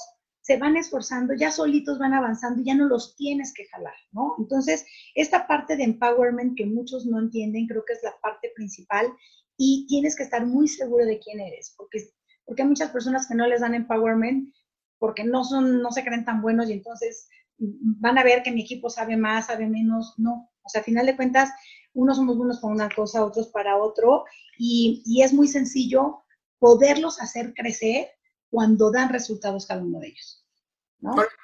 [0.46, 4.36] se van esforzando, ya solitos van avanzando, ya no los tienes que jalar, ¿no?
[4.38, 9.06] Entonces, esta parte de empowerment que muchos no entienden, creo que es la parte principal
[9.56, 11.98] y tienes que estar muy seguro de quién eres, porque,
[12.44, 14.54] porque hay muchas personas que no les dan empowerment
[14.98, 18.62] porque no son, no se creen tan buenos y entonces van a ver que mi
[18.62, 20.50] equipo sabe más, sabe menos, no.
[20.62, 21.50] O sea, a final de cuentas,
[21.92, 24.24] unos somos buenos para una cosa, otros para otro,
[24.58, 26.22] y, y es muy sencillo
[26.58, 28.08] poderlos hacer crecer
[28.50, 30.44] cuando dan resultados cada uno de ellos.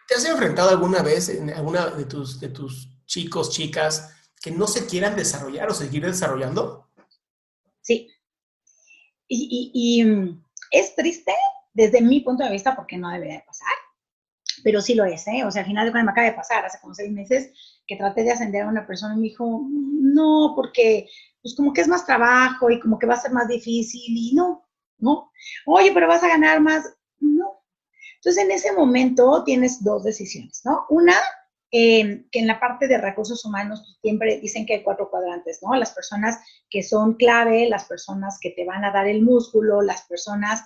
[0.09, 4.66] ¿Te has enfrentado alguna vez en alguna de tus, de tus chicos, chicas, que no
[4.66, 6.88] se quieran desarrollar o seguir desarrollando?
[7.81, 8.09] Sí.
[9.29, 11.33] Y, mm, es triste
[11.72, 13.72] desde mi punto de vista porque no debería de pasar,
[14.62, 15.44] pero sí lo es, ¿eh?
[15.44, 17.53] O sea, al final de cuentas me acaba de pasar, hace como seis meses,
[17.87, 21.09] que traté de ascender a una persona y me dijo, no, porque
[21.40, 24.35] pues como que es más trabajo y como que va a ser más difícil y
[24.35, 24.68] no,
[25.03, 25.31] ¿no?
[25.67, 26.85] Oye, pero vas a ganar más,
[27.21, 27.62] no.
[28.17, 30.87] Entonces, en ese momento tienes dos decisiones, ¿no?
[30.88, 31.15] Una,
[31.71, 35.61] em, que en la parte de recursos humanos pues, siempre dicen que hay cuatro cuadrantes,
[35.62, 35.75] ¿no?
[35.75, 36.38] Las personas
[36.71, 40.62] que son clave, las personas que te van a dar el músculo, las personas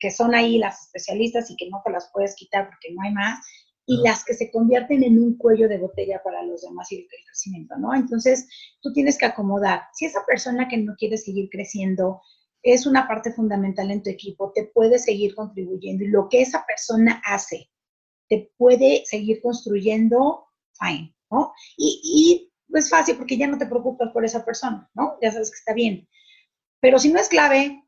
[0.00, 3.12] que son ahí las especialistas y que no te las puedes quitar porque no hay
[3.12, 3.38] más,
[3.86, 7.06] y las que se convierten en un cuello de botella para los demás y el
[7.26, 7.94] crecimiento, ¿no?
[7.94, 8.48] Entonces,
[8.80, 9.82] tú tienes que acomodar.
[9.92, 12.20] Si esa persona que no quiere seguir creciendo
[12.62, 16.64] es una parte fundamental en tu equipo, te puede seguir contribuyendo y lo que esa
[16.66, 17.70] persona hace
[18.28, 20.46] te puede seguir construyendo,
[20.78, 21.52] fine, ¿no?
[21.76, 25.18] Y, y es fácil porque ya no te preocupas por esa persona, ¿no?
[25.20, 26.08] Ya sabes que está bien.
[26.80, 27.82] Pero si no es clave,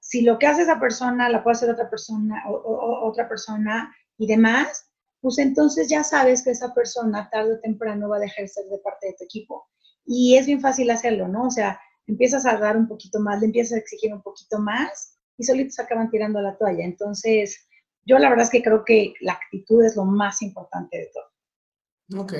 [0.00, 4.26] si lo que hace esa persona la puede hacer otra persona o, otra persona y
[4.26, 8.70] demás, pues entonces ya sabes que esa persona tarde o temprano va a dejar de
[8.70, 9.66] de parte de tu equipo.
[10.04, 11.46] Y es bien fácil hacerlo, ¿no?
[11.46, 15.18] O sea, empiezas a dar un poquito más, le empiezas a exigir un poquito más
[15.36, 16.84] y solitos acaban tirando la toalla.
[16.84, 17.66] Entonces,
[18.04, 22.22] yo la verdad es que creo que la actitud es lo más importante de todo.
[22.22, 22.34] Ok.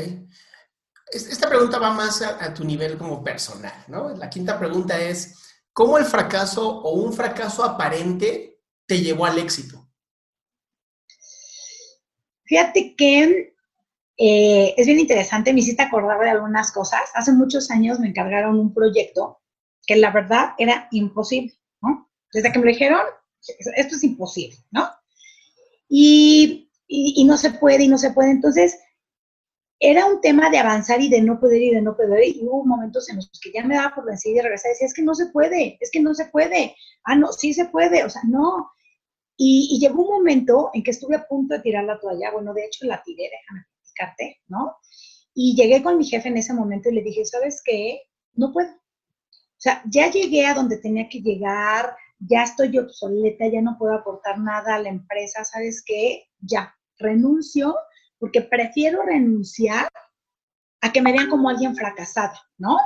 [1.11, 4.11] Esta pregunta va más a, tu nivel como personal, ¿no?
[4.16, 9.88] La quinta pregunta es, ¿cómo el fracaso o un fracaso aparente te llevó al éxito?
[12.44, 13.55] Fíjate que
[14.16, 17.03] eh, es bien interesante, me hiciste acordar de algunas cosas.
[17.14, 19.40] Hace muchos años me encargaron un proyecto
[19.87, 22.11] que la verdad era imposible, ¿no?
[22.33, 23.01] Desde que me lo dijeron,
[23.77, 24.88] esto es imposible, ¿no?
[25.88, 26.70] Y,
[27.27, 28.31] no se puede, y no se puede.
[28.31, 28.79] Entonces,
[29.79, 32.25] era un tema de avanzar y de no poder y de no poder.
[32.25, 34.87] Y hubo momentos en los que ya me daba por vencida y regresar y decía,
[34.87, 36.75] es que no se puede, es que no se puede.
[37.05, 38.70] Ah, no, sí se puede, o sea, no.
[39.37, 42.31] Y, y llegó un momento en que estuve a punto de tirar la toalla.
[42.33, 44.77] Bueno, de hecho la tiré, déjame platicarte, ¿no?
[45.35, 48.01] Y llegué con mi jefe en ese momento y le dije, ¿sabes qué?
[48.35, 48.70] No puedo.
[49.64, 54.38] Sea, ya llegué a donde tenía que llegar, ya estoy obsoleta, ya no puedo aportar
[54.38, 56.24] nada a la empresa, ¿sabes qué?
[56.40, 57.74] Ya, renuncio
[58.18, 59.88] porque prefiero renunciar
[60.83, 62.77] a que me vean como alguien fracasada, ¿no?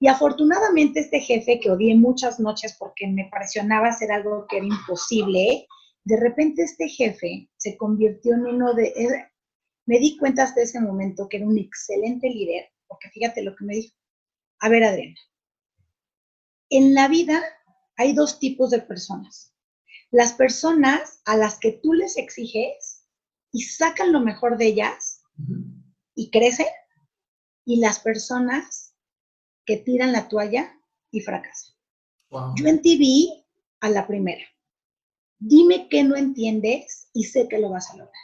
[0.00, 4.66] Y afortunadamente este jefe que odié muchas noches porque me presionaba hacer algo que era
[4.66, 5.66] imposible,
[6.04, 8.94] de repente este jefe se convirtió en uno de...
[9.84, 13.66] Me di cuenta hasta ese momento que era un excelente líder, porque fíjate lo que
[13.66, 13.94] me dijo.
[14.60, 15.14] A ver, Adriana,
[16.70, 17.42] en la vida
[17.96, 19.54] hay dos tipos de personas.
[20.10, 23.04] Las personas a las que tú les exiges
[23.52, 25.22] y sacan lo mejor de ellas
[26.14, 26.66] y crecen,
[27.64, 28.94] y las personas
[29.66, 30.74] que tiran la toalla
[31.10, 31.74] y fracasan.
[32.56, 33.44] Yo en TV
[33.80, 34.44] a la primera.
[35.38, 38.14] Dime que no entiendes y sé que lo vas a lograr.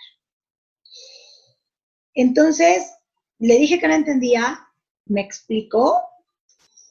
[2.14, 2.90] Entonces,
[3.38, 4.66] le dije que no entendía,
[5.04, 6.00] me explicó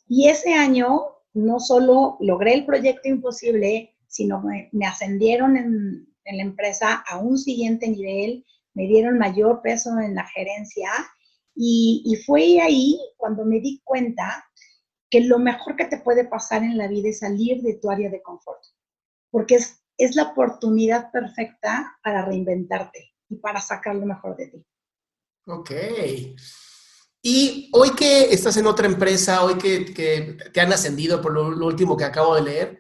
[0.07, 6.41] y ese año no solo logré el proyecto imposible, sino me, me ascendieron en, la
[6.41, 10.89] empresa a un siguiente nivel, me dieron mayor peso en la gerencia
[11.53, 14.45] y, fue ahí cuando me di cuenta
[15.09, 18.09] que lo mejor que te puede pasar en la vida es salir de tu área
[18.09, 18.63] de confort,
[19.29, 24.65] porque es, es la oportunidad perfecta para reinventarte y para sacar lo mejor de ti.
[25.45, 25.71] Ok.
[27.25, 31.65] Y hoy que estás en otra empresa, hoy que, que te han ascendido por lo,
[31.65, 32.79] último que acabo de leer,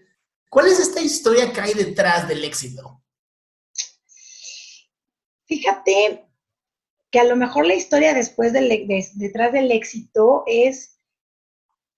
[0.49, 3.01] ¿cuál es esta historia que hay detrás del éxito?
[5.45, 6.27] Fíjate
[7.09, 8.67] que a lo mejor la historia después del,
[9.15, 10.99] detrás del éxito es,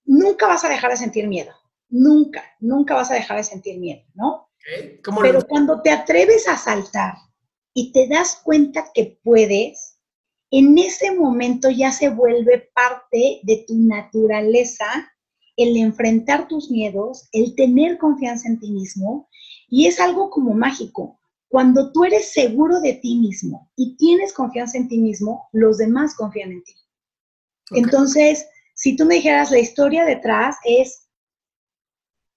[0.04, 1.52] nunca vas a dejar de sentir miedo,
[1.90, 4.52] nunca, nunca vas a dejar de sentir miedo, ¿no?
[5.22, 7.16] Pero cuando te atreves a saltar
[7.74, 9.95] y te das cuenta que puedes,
[10.60, 14.86] en ese momento ya se vuelve parte de tu naturaleza
[15.58, 19.28] el enfrentar tus miedos, el tener confianza en ti mismo,
[19.68, 21.20] y es algo como mágico.
[21.50, 26.16] Cuando tú eres seguro de ti mismo y tienes confianza en ti mismo, los demás
[26.16, 26.74] confían en ti.
[27.72, 31.10] Entonces, si tú me dijeras la historia detrás es,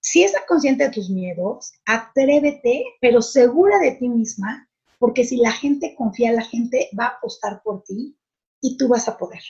[0.00, 4.67] si estás consciente de tus miedos, atrévete, pero segura de ti misma,
[4.98, 8.18] porque si la gente confía, la gente va a apostar por ti
[8.60, 9.42] y tú vas a poder,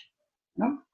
[0.54, 0.86] ¿no?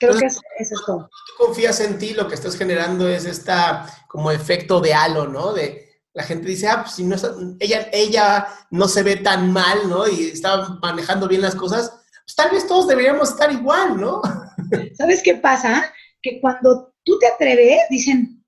[0.00, 1.08] Creo que eso, es todo.
[1.26, 5.52] Tú confías en ti, lo que estás generando es esta como efecto de halo, ¿no?
[5.52, 7.16] De la gente dice, ah, pues si no
[7.60, 10.08] ella, ella no se ve tan mal, ¿no?
[10.08, 11.90] Y está manejando bien las cosas,
[12.24, 14.22] pues tal vez todos deberíamos estar igual, ¿no?
[14.96, 15.92] ¿Sabes qué pasa?
[16.22, 18.44] Que cuando tú te atreves, dicen,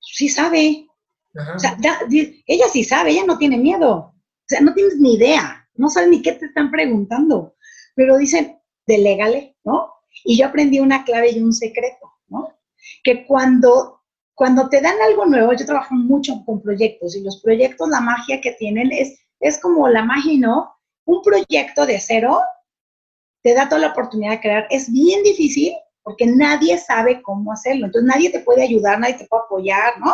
[0.00, 0.86] sí sabe.
[1.54, 1.78] O sea,
[2.46, 4.14] ella sí sabe, ella no tiene miedo.
[4.42, 7.54] O sea, no tienes ni idea, no sabes ni qué te están preguntando.
[7.94, 9.92] Pero dicen, delégale, ¿no?
[10.24, 12.56] Y yo aprendí una clave y un secreto, ¿no?
[13.02, 14.02] Que cuando
[14.42, 18.40] cuando te dan algo nuevo, yo trabajo mucho con proyectos y los proyectos, la magia
[18.40, 20.74] que tienen es, es como la magia, ¿no?
[21.04, 22.40] Un proyecto de cero
[23.42, 24.66] te da toda la oportunidad de crear.
[24.70, 27.86] Es bien difícil porque nadie sabe cómo hacerlo.
[27.86, 30.12] Entonces nadie te puede ayudar, nadie te puede apoyar, ¿no?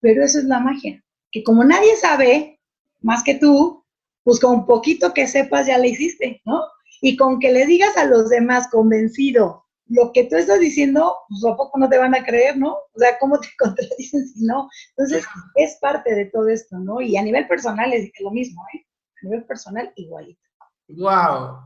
[0.00, 1.02] Pero eso es la magia.
[1.30, 2.59] Que como nadie sabe
[3.02, 3.84] más que tú,
[4.24, 6.62] pues con un poquito que sepas ya le hiciste, ¿no?
[7.00, 11.44] Y con que le digas a los demás convencido lo que tú estás diciendo, pues
[11.44, 12.74] a poco no te van a creer, ¿no?
[12.74, 14.68] O sea, ¿cómo te contradicen si no?
[14.96, 15.24] Entonces,
[15.56, 17.00] es parte de todo esto, ¿no?
[17.00, 18.86] Y a nivel personal es lo mismo, ¿eh?
[19.22, 20.40] A nivel personal, igualito.
[20.88, 21.58] ¡Wow!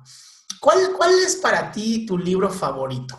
[0.61, 3.19] ¿Cuál, cuál es para ti tu libro favorito?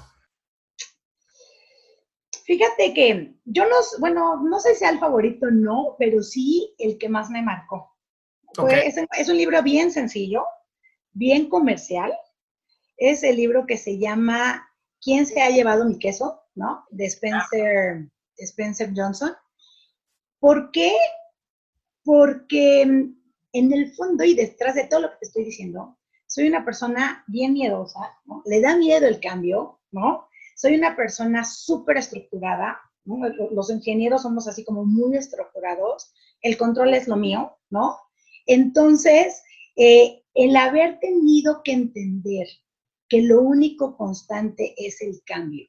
[2.45, 6.97] Fíjate que yo no, bueno, no sé si sea el favorito no, pero sí el
[6.97, 7.94] que más me marcó.
[8.63, 10.45] Es, un libro bien sencillo,
[11.13, 12.13] bien comercial.
[12.97, 14.69] Es el libro que se llama
[15.01, 16.41] ¿Quién se ha llevado mi queso?
[16.55, 16.85] ¿No?
[16.89, 19.33] De Spencer, Spencer Johnson.
[20.39, 20.93] ¿Por qué?
[22.03, 23.15] Porque mm,
[23.53, 27.23] en el fondo y detrás de todo lo que te estoy diciendo, soy una persona
[27.27, 27.99] bien miedosa.
[28.45, 30.27] Le da miedo el cambio, ¿no?
[30.55, 32.79] Soy una persona súper estructurada.
[33.51, 37.97] Los ingenieros somos así como muy estructurados, el control es lo mío, ¿no?
[38.45, 39.41] Entonces,
[39.75, 42.47] eh, el haber tenido que entender
[43.07, 45.67] que lo único constante es el cambio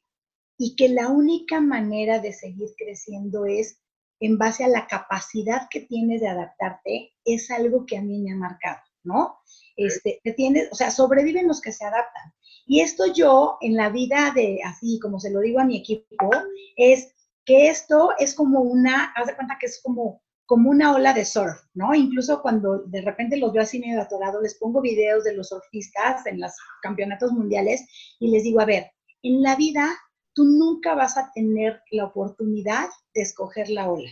[0.59, 3.81] y que la única manera de seguir creciendo es
[4.21, 8.33] en base a la capacidad que tienes de adaptarte, es algo que a mí me
[8.33, 9.39] ha marcado, ¿no?
[9.77, 12.33] Este, te tienes, o sea, sobreviven los que se adaptan.
[12.67, 16.31] Y esto yo, en la vida de, así como se lo digo a mi equipo,
[16.77, 17.15] es
[17.45, 21.25] que esto es como una, haz de cuenta que es como, como una ola de
[21.25, 21.95] surf, ¿no?
[21.95, 26.25] Incluso cuando de repente los veo así medio atorados, les pongo videos de los surfistas
[26.27, 27.85] en los campeonatos mundiales
[28.21, 28.91] y les digo, a ver,
[29.23, 29.89] en la vida
[30.33, 34.11] tú nunca vas a tener la oportunidad de escoger la ola,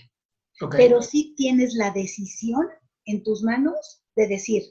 [0.70, 2.68] pero sí tienes la decisión
[3.05, 4.62] en tus manos de decir,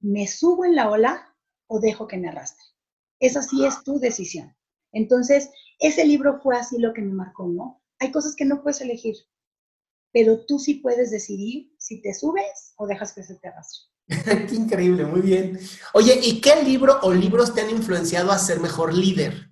[0.00, 1.34] ¿me subo en la ola
[1.68, 2.64] o dejo que me arrastre?
[3.20, 4.54] Esa sí es tu decisión.
[4.92, 7.82] Entonces, ese libro fue así lo que me marcó, ¿no?
[7.98, 9.16] Hay cosas que no puedes elegir,
[10.12, 13.88] pero tú sí puedes decidir si te subes o dejas que se te arrastre.
[14.48, 15.58] qué increíble, muy bien.
[15.92, 19.50] Oye, ¿y qué libro o libros te han influenciado a ser mejor líder?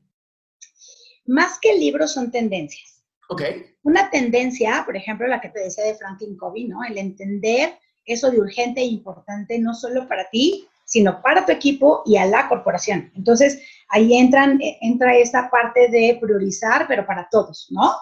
[1.26, 3.04] Más que libros son tendencias.
[3.28, 3.42] Ok.
[3.82, 6.82] Una tendencia, por ejemplo, la que te decía de Franklin Covey, ¿no?
[6.84, 12.02] El entender eso de urgente e importante no solo para ti, sino para tu equipo
[12.07, 13.11] y a la corporación.
[13.16, 17.92] Entonces, ahí entran, eh, entra esta parte de priorizar, pero para todos, ¿no?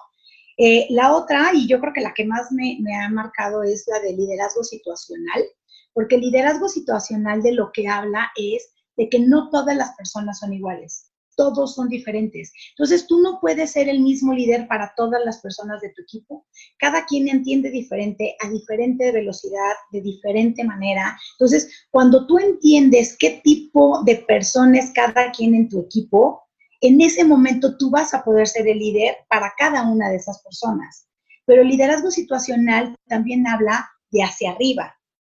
[0.57, 4.01] Eh, la otra, y yo creo que la que más me, ha marcado es la
[4.01, 5.45] de liderazgo situacional,
[5.93, 10.39] porque el liderazgo situacional de lo que habla es de que no todas las personas
[10.39, 12.53] son iguales todos son diferentes.
[12.71, 16.47] Entonces, tú no puedes ser el mismo líder para todas las personas de tu equipo.
[16.79, 21.19] Cada quien entiende diferente, a diferente velocidad, de diferente manera.
[21.33, 26.43] Entonces, cuando tú entiendes qué tipo de personas cada quien en tu equipo,
[26.87, 30.43] en ese momento tú vas a poder ser el líder para cada una de esas
[30.43, 31.09] personas.
[31.47, 34.95] Pero el liderazgo situacional también habla de hacia arriba,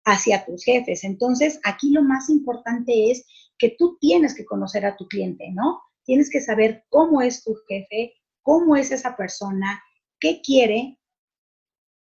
[0.07, 1.05] hacia tus jefes.
[1.05, 3.27] Entonces, aquí lo más importante es
[3.59, 5.83] que tú tienes que conocer a tu cliente, ¿no?
[6.05, 9.83] Tienes que saber cómo es tu jefe, cómo es esa persona,
[10.21, 10.99] qué quiere,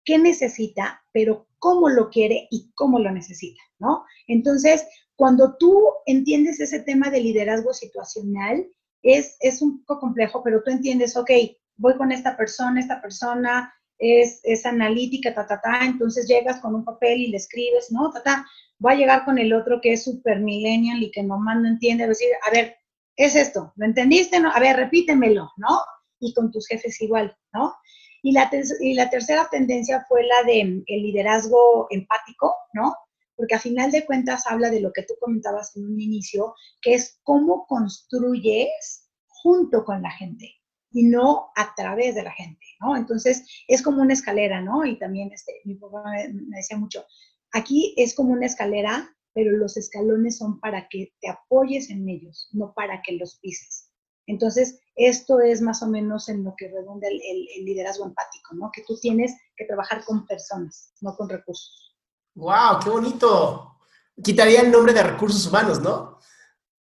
[0.06, 4.06] qué necesita, pero cómo lo quiere y cómo lo necesita, ¿no?
[4.28, 4.86] Entonces,
[5.18, 8.66] cuando tú entiendes ese tema de liderazgo situacional,
[9.04, 11.30] es, es un poco complejo, pero tú entiendes, ok,
[11.78, 16.74] voy con esta persona, esta persona es, es analítica, ta, ta, ta, entonces llegas con
[16.74, 18.12] un papel y le escribes, ¿no?
[18.24, 18.45] Ta,
[18.80, 22.08] voy a llegar con el otro que es super millennial y que nomás no entiende,
[22.08, 22.78] decir, a ver,
[23.16, 24.39] es esto, ¿lo entendiste?
[24.39, 24.51] No?
[24.51, 25.80] A ver, repítemelo, ¿no?
[26.20, 27.74] Y con tus jefes igual, ¿no?
[28.22, 28.49] Y la,
[28.80, 32.95] y la tercera tendencia fue la de mm, el liderazgo empático, ¿no?
[33.36, 36.94] Porque a final de cuentas habla de lo que tú comentabas en un inicio, que
[36.94, 40.52] es cómo construyes junto con la gente
[40.92, 42.96] y no a través de la gente, ¿no?
[42.96, 44.86] Entonces, es como una escalera, ¿no?
[44.86, 47.04] Y también este, mi papá me decía mucho,
[47.54, 52.50] Aquí es como una escalera, pero los escalones son para que te apoyes en ellos,
[52.52, 53.92] no para que los pises.
[54.26, 58.72] Entonces, esto es más o menos en lo que redunda el, liderazgo empático, ¿no?
[58.74, 61.93] Que tú tienes que trabajar con personas, no con recursos.
[62.36, 62.80] ¡Wow!
[62.84, 63.78] ¡Qué bonito!
[64.24, 66.20] Quitaría el nombre de recursos humanos, ¿no?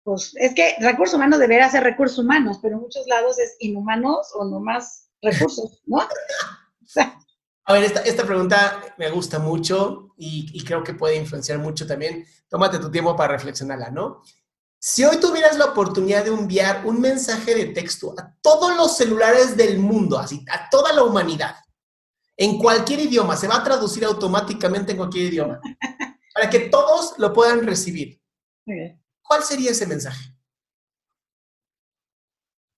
[0.03, 4.33] Pues es que recursos humanos debería ser recursos humanos, pero en muchos lados es inhumanos
[4.35, 6.07] o no más recursos, ¿no?
[7.67, 12.27] A ver, esta, pregunta me gusta mucho y, creo que puede influenciar mucho también.
[12.49, 14.23] Tómate tu tiempo para reflexionarla, ¿no?
[14.79, 19.57] Si hoy tuvieras la oportunidad de enviar un mensaje de texto a todos los celulares
[19.57, 21.57] del mundo, así, a toda la humanidad,
[22.37, 25.61] en cualquier idioma, se va a traducir automáticamente en cualquier idioma,
[26.35, 28.21] para que todos lo puedan recibir.
[29.23, 30.35] ¿Cuál sería ese mensaje?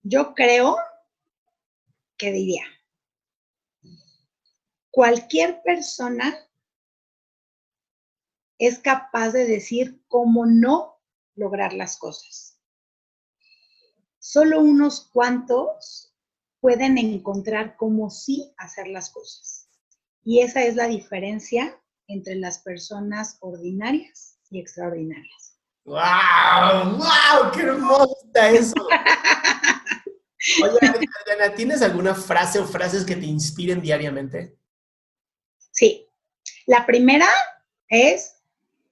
[0.03, 0.77] Yo creo
[2.17, 2.65] que diría,
[4.91, 6.35] cualquier persona
[8.59, 11.03] es capaz de decir cómo no
[11.35, 12.59] lograr las cosas.
[14.19, 16.16] Solo unos cuantos
[16.67, 19.69] pueden encontrar cómo sí hacer las cosas.
[20.25, 25.61] Y esa es la diferencia entre las personas ordinarias y extraordinarias.
[25.85, 26.97] ¡Wow!
[26.97, 27.53] ¡Wow!
[27.55, 28.75] ¡Qué hermoso está eso!
[30.65, 34.59] Oye, Adriana, ¿tienes alguna frase o frases que te inspiren diariamente?
[35.71, 36.09] Sí.
[36.67, 37.29] La primera
[37.89, 38.43] es,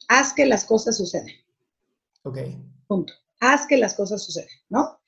[0.07, 1.27] haz que las cosas sucedan.
[2.23, 2.39] Ok.
[2.87, 3.13] Punto.
[3.41, 5.01] Haz que las cosas sucedan, ¿no?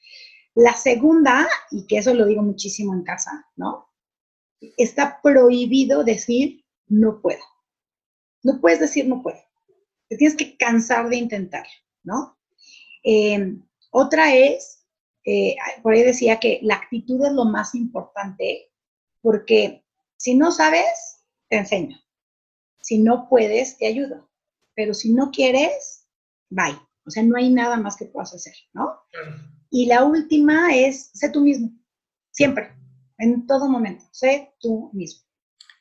[0.57, 3.93] La segunda, y que eso lo digo muchísimo en casa, ¿no?
[4.79, 7.43] Está prohibido decir no puedo.
[8.43, 9.39] No puedes decir no puedo.
[10.09, 11.71] Te tienes que cansar de intentarlo,
[12.05, 12.39] ¿no?
[13.03, 14.87] Em, otra es,
[15.27, 18.73] eh, por ahí decía que la actitud es lo más importante,
[19.21, 19.85] porque
[20.17, 21.99] si no sabes, te enseño.
[22.81, 24.31] Si no puedes, te ayudo.
[24.75, 26.07] Pero si no quieres,
[26.49, 26.79] bye.
[27.05, 29.03] O sea, no hay nada más que puedas hacer, ¿no?
[29.77, 31.71] Y la última es, sé tú mismo.
[32.31, 32.75] Siempre,
[33.19, 35.21] en todo momento, sé tú mismo.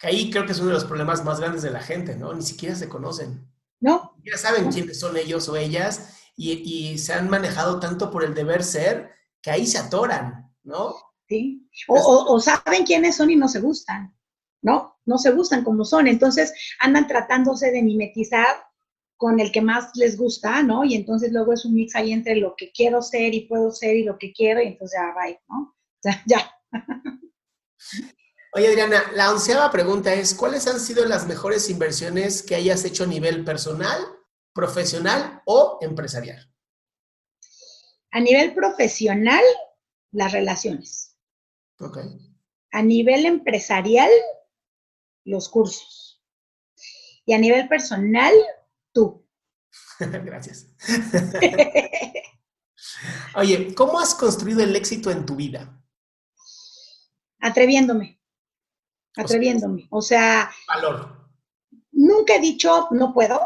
[0.02, 2.34] ahí creo que es uno de los problemas más grandes de la gente, ¿no?
[2.34, 3.50] Ni siquiera se conocen.
[3.80, 4.18] ¿no?
[4.26, 8.66] Ya saben quiénes son ellos o ellas y, se han manejado tanto por el deber
[8.66, 10.96] ser que ahí se atoran, ¿no?
[11.30, 11.70] Sí.
[11.88, 14.14] O, saben quiénes son y no se gustan,
[14.62, 15.00] ¿no?
[15.06, 16.08] No se gustan como son.
[16.08, 18.58] Entonces andan tratándose de mimetizar
[19.18, 20.84] con el que más les gusta, ¿no?
[20.84, 23.96] Y entonces luego es un mix ahí entre lo que quiero ser y puedo ser
[23.96, 25.74] y lo que quiero, y entonces ya, bye, ¿no?
[25.74, 26.52] O sea, ya.
[28.54, 33.04] Oye, Adriana, la onceava pregunta es, ¿cuáles han sido las mejores inversiones que hayas hecho
[33.04, 34.00] a nivel personal,
[34.54, 36.50] profesional o empresarial?
[38.12, 39.44] A nivel profesional,
[40.12, 41.18] las relaciones.
[41.80, 41.98] Ok.
[42.72, 44.10] A nivel empresarial,
[45.26, 46.24] los cursos.
[47.26, 48.34] Y a nivel personal,
[48.96, 49.28] tú.
[50.00, 50.74] Gracias.
[53.36, 55.80] Oye, ¿cómo has construido el éxito en tu vida?
[57.40, 58.16] Atreviéndome
[59.16, 59.88] atreviéndome.
[59.90, 61.30] O sea, valor.
[61.92, 63.42] Nunca he dicho no puedo.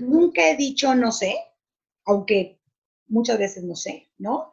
[0.00, 1.34] Nunca he dicho no sé,
[2.04, 2.60] aunque
[3.06, 4.50] muchas veces no sé, ¿no?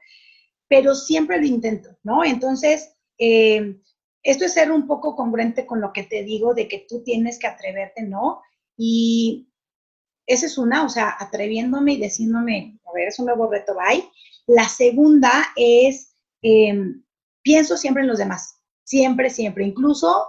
[0.68, 2.24] Pero siempre lo intento, ¿no?
[2.24, 3.82] Entonces, eh,
[4.24, 7.40] esto es ser un poco congruente con lo que te digo de que tú tienes
[7.40, 8.42] que atreverte, ¿no?
[8.78, 9.49] Y
[10.30, 14.10] esa es una, o sea, atreviéndome y diciéndome, a ver, es un nuevo reto, bye.
[14.48, 16.74] La segunda es, eh,
[17.42, 18.60] pienso siempre en los demás
[18.90, 20.26] siempre, siempre, incluso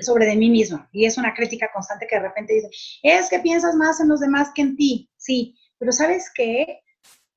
[0.00, 0.84] sobre de mí mismo.
[0.92, 2.70] Y es una crítica constante que de repente dice,
[3.02, 5.10] es que piensas más en los demás que en ti.
[5.18, 6.80] Sí, pero ¿sabes qué?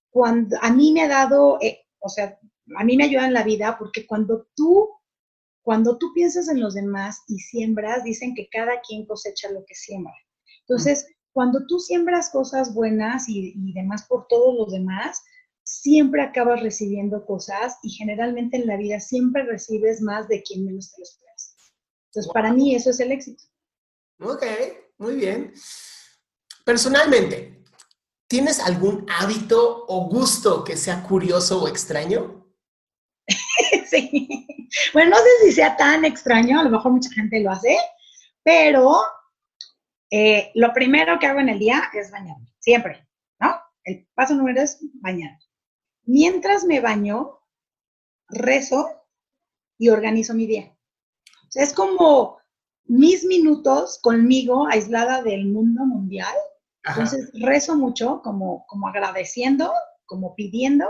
[0.10, 2.40] Cuando a mí me ha dado, eh, o sea,
[2.78, 4.90] a mí me ayuda en la vida porque cuando tú,
[5.62, 9.76] cuando tú piensas en los demás y siembras, dicen que cada quien cosecha lo que
[9.76, 10.14] siembra.
[10.62, 15.22] Entonces, cuando tú siembras cosas buenas y, y demás por todos los demás,
[15.64, 20.92] siempre acabas recibiendo cosas y generalmente en la vida siempre recibes más de quien menos
[20.92, 21.56] te lo esperas.
[22.08, 23.44] Entonces, para mí eso es el éxito.
[24.20, 24.44] Ok,
[24.98, 25.54] muy bien.
[26.66, 27.64] Personalmente,
[28.28, 32.46] ¿tienes algún hábito o gusto que sea curioso o extraño?
[33.90, 34.68] sí.
[34.94, 37.78] Bueno, no sé si sea tan extraño, a lo mejor mucha gente lo hace,
[38.44, 39.02] pero
[40.12, 43.08] eh, lo primero que hago en el día es bañarme, siempre,
[43.40, 43.56] ¿no?
[43.86, 45.40] El paso número es bañarme.
[46.04, 47.40] Mientras me baño,
[48.28, 48.90] rezo
[49.78, 50.78] y organizo mi día.
[51.48, 52.40] O sea, es como
[52.86, 56.36] mis minutos conmigo aislada del mundo mundial.
[56.84, 59.72] Entonces, rezo mucho como, como agradeciendo,
[60.06, 60.88] como pidiendo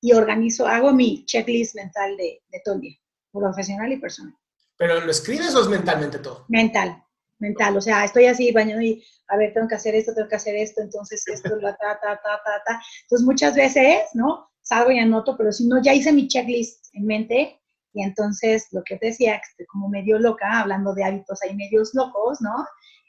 [0.00, 2.96] y organizo, hago mi checklist mental de, de todo el día,
[3.32, 4.34] profesional y personal.
[4.76, 6.44] ¿Pero lo escribes o es mentalmente todo?
[6.48, 7.04] Mental,
[7.40, 7.76] mental.
[7.76, 10.54] O sea, estoy así bañando y, a ver, tengo que hacer esto, tengo que hacer
[10.56, 12.80] esto, entonces esto, la, ta, ta, ta, ta, ta.
[13.02, 14.48] Entonces, muchas veces, ¿no?
[14.62, 17.60] Salgo y anoto, pero si no, ya hice mi checklist en mente
[17.92, 21.56] y entonces lo que te decía, que estoy como medio loca, hablando de hábitos ahí
[21.56, 22.66] medios locos, ¿no?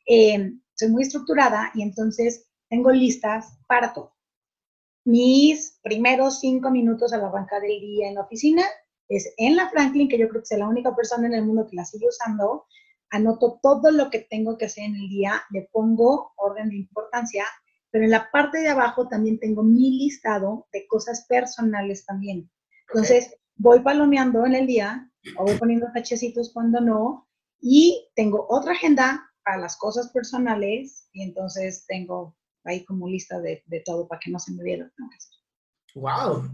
[0.07, 4.15] Eh, soy muy estructurada y entonces tengo listas para todo.
[5.05, 8.63] Mis primeros cinco minutos al arrancar el día en la oficina
[9.09, 11.67] es en la Franklin, que yo creo que es la única persona en el mundo
[11.69, 12.65] que la sigue usando,
[13.11, 17.45] anoto todo lo que tengo que hacer en el día, le pongo orden de importancia,
[17.91, 22.49] pero en la parte de abajo también tengo mi listado de cosas personales también.
[22.87, 27.27] Entonces, voy palomeando en el día, o voy poniendo tachecitos cuando no,
[27.59, 33.63] y tengo otra agenda para las cosas personales, y entonces tengo ahí como lista de,
[33.85, 34.89] todo para que no se me vea
[35.95, 36.49] ¡Wow!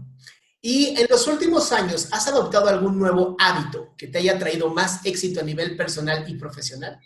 [0.60, 5.04] Y en los últimos años, ¿has adoptado algún nuevo hábito que te haya traído más
[5.06, 6.98] éxito a nivel personal y profesional?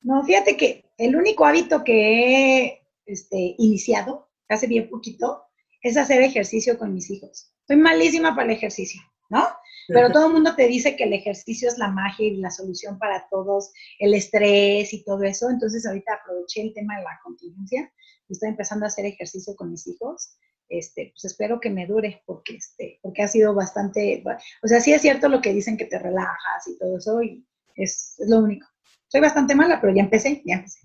[0.00, 5.44] No, fíjate que el único hábito que he este, iniciado, hace bien poquito,
[5.80, 7.52] es hacer ejercicio con mis hijos.
[7.68, 9.46] Soy malísima para el ejercicio, ¿no?
[9.86, 12.98] Pero todo el mundo te dice que el ejercicio es la magia y la solución
[12.98, 15.48] para todos, el estrés y todo eso.
[15.48, 17.90] Entonces ahorita aproveché el tema de la contingencia
[18.28, 20.36] y estoy empezando a hacer ejercicio con mis hijos
[20.68, 24.22] este, pues espero que me dure, porque, este, porque ha sido bastante,
[24.62, 27.46] o sea, sí es cierto lo que dicen que te relajas y todo eso, y
[27.74, 28.66] es, lo único.
[29.08, 30.80] Soy bastante mala, pero ya empecé, ya empecé.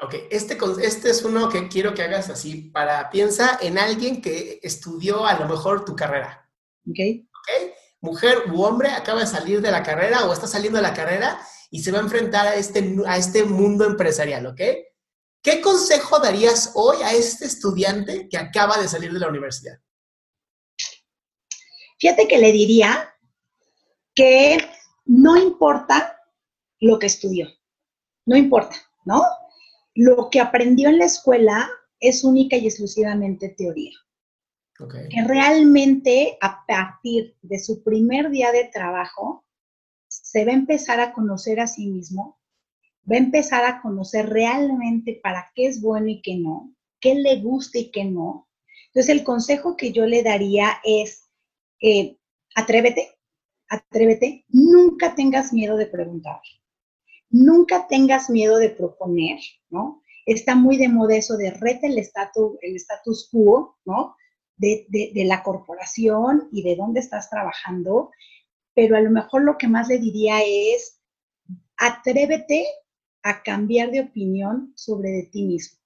[0.00, 4.60] Ok, este, este es uno que quiero que hagas así, para, piensa en alguien que
[4.62, 6.48] estudió a lo mejor tu carrera.
[6.88, 6.98] Ok.
[7.26, 10.94] Ok, mujer u hombre acaba de salir de la carrera o está saliendo de la
[10.94, 11.40] carrera
[11.70, 14.60] y se va a enfrentar a este, a este mundo empresarial, ¿ok?
[15.42, 19.78] ¿Qué consejo darías hoy a este estudiante que acaba de salir de la universidad?
[21.98, 23.14] Fíjate que le diría
[24.14, 24.58] que
[25.04, 26.20] no importa
[26.80, 27.48] lo que estudió,
[28.26, 29.22] no importa, ¿no?
[29.94, 31.68] Lo que aprendió en la escuela
[31.98, 33.92] es única y exclusivamente teoría.
[35.10, 39.44] Que realmente a partir de su primer día de trabajo
[40.06, 42.37] se va a empezar a conocer a sí mismo,
[43.10, 47.40] va a empezar a conocer realmente para qué es bueno y qué no, qué le
[47.40, 48.48] gusta y qué no.
[48.88, 51.28] Entonces el consejo que yo le daría es,
[51.80, 52.18] eh,
[52.54, 53.08] atrévete,
[53.68, 56.40] atrévete, nunca tengas miedo de preguntar,
[57.30, 59.38] nunca tengas miedo de proponer,
[59.70, 60.02] ¿no?
[60.26, 64.16] Está muy de moda de rete el estatus, el status quo, ¿no?
[64.56, 68.10] De la corporación y de dónde estás trabajando,
[68.74, 71.00] pero a lo mejor lo que más le diría es,
[71.76, 72.66] atrévete
[73.28, 75.78] a cambiar de opinión sobre de ti mismo,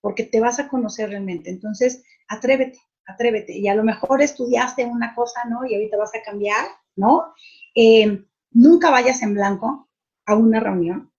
[0.00, 1.50] porque te vas a conocer realmente.
[1.50, 3.56] Entonces, atrévete, atrévete.
[3.56, 5.64] Y a lo mejor estudiaste una cosa, ¿no?
[5.64, 7.32] Y ahorita vas a cambiar, ¿no?
[7.74, 9.88] Eh, nunca vayas en blanco
[10.26, 11.12] a una reunión,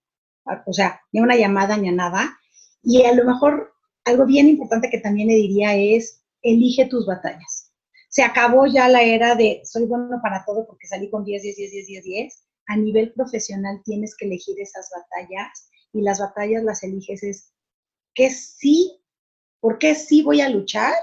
[0.66, 2.38] o sea, ni a una llamada ni a nada.
[2.82, 3.72] Y a lo mejor
[4.04, 7.72] algo bien importante que también le diría es, elige tus batallas.
[8.08, 11.56] Se acabó ya la era de soy bueno para todo porque salí con 10, 10,
[11.56, 12.49] 10, 10, 10, 10.
[12.70, 17.52] A nivel profesional tienes que elegir esas batallas y las batallas las eliges es
[18.14, 19.02] qué sí,
[19.58, 20.94] por qué sí voy a luchar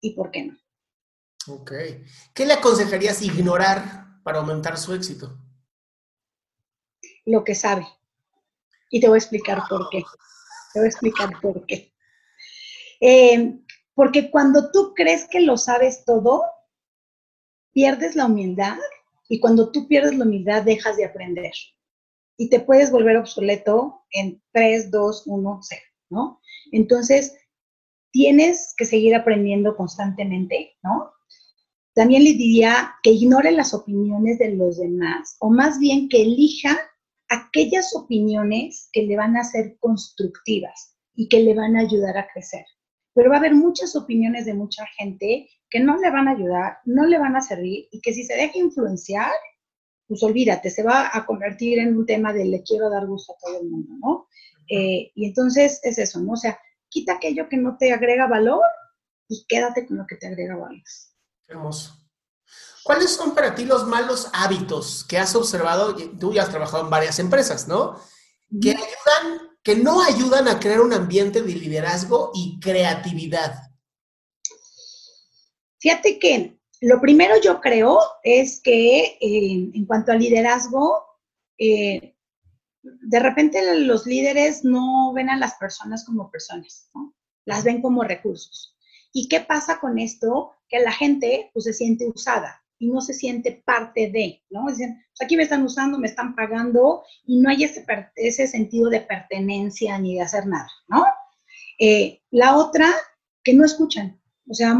[0.00, 0.58] y por qué no.
[1.48, 1.72] Ok.
[2.32, 5.36] ¿Qué le aconsejarías ignorar para aumentar su éxito?
[7.24, 7.88] Lo que sabe.
[8.88, 10.04] Y te voy a explicar por qué.
[10.72, 11.92] Te voy a explicar por qué.
[13.00, 13.58] Eh,
[13.94, 16.44] porque cuando tú crees que lo sabes todo,
[17.72, 18.78] pierdes la humildad
[19.28, 21.52] y cuando tú pierdes la humildad dejas de aprender
[22.36, 26.40] y te puedes volver obsoleto en 3, 2, 1, 0, ¿no?
[26.72, 27.34] Entonces,
[28.10, 31.12] tienes que seguir aprendiendo constantemente, ¿no?
[31.94, 36.76] También le diría que ignore las opiniones de los demás, o más bien que elija
[37.28, 42.26] aquellas opiniones que le van a ser constructivas y que le van a ayudar a
[42.32, 42.64] crecer.
[43.14, 46.78] Pero va a haber muchas opiniones de mucha gente que no le van a ayudar,
[46.84, 49.32] no le van a servir y que si se deja influenciar,
[50.06, 53.36] pues olvídate, se va a convertir en un tema de le quiero dar gusto a
[53.44, 54.28] todo el mundo, ¿no?
[54.70, 56.34] Eh, y entonces es eso, ¿no?
[56.34, 56.56] O sea,
[56.88, 58.62] quita aquello que no te agrega valor
[59.26, 60.80] y quédate con lo que te agrega valor.
[61.48, 61.98] hermoso.
[62.84, 65.96] ¿Cuáles son para ti los malos hábitos que has observado?
[66.20, 67.98] Tú ya has trabajado en varias empresas, ¿no?
[68.62, 73.73] Que ayudan, que no ayudan a crear un ambiente de liderazgo y creatividad.
[75.84, 81.04] Fíjate que lo primero yo creo es que eh, en cuanto al liderazgo,
[81.58, 82.16] eh,
[82.80, 87.14] de repente los líderes no ven a las personas como personas, ¿no?
[87.44, 88.74] las ven como recursos.
[89.12, 90.52] ¿Y qué pasa con esto?
[90.70, 94.64] Que la gente pues, se siente usada y no se siente parte de, ¿no?
[94.70, 97.84] Dicen, pues aquí me están usando, me están pagando y no hay ese,
[98.16, 101.04] ese sentido de pertenencia ni de hacer nada, ¿no?
[101.78, 102.90] Eh, la otra,
[103.42, 104.18] que no escuchan.
[104.48, 104.78] O sea,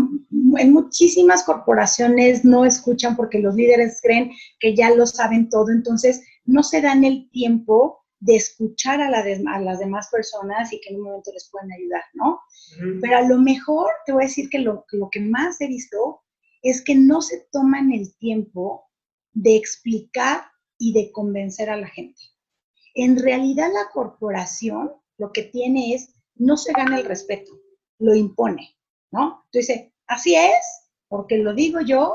[0.58, 6.22] en muchísimas corporaciones no escuchan porque los líderes creen que ya lo saben todo, entonces
[6.44, 11.04] no se dan el tiempo de escuchar a, las demás personas y que en un
[11.04, 12.40] momento les pueden ayudar, ¿no?
[13.00, 16.22] Pero a lo mejor te voy a decir que lo, lo que más he visto
[16.62, 18.86] es que no se toman el tiempo
[19.32, 20.42] de explicar
[20.78, 22.20] y de convencer a la gente.
[22.94, 27.52] En realidad la corporación lo que tiene es, no se gana el respeto,
[27.98, 28.74] lo impone,
[29.14, 29.44] ¿no?
[29.46, 32.12] Entonces, así es, porque lo digo yo,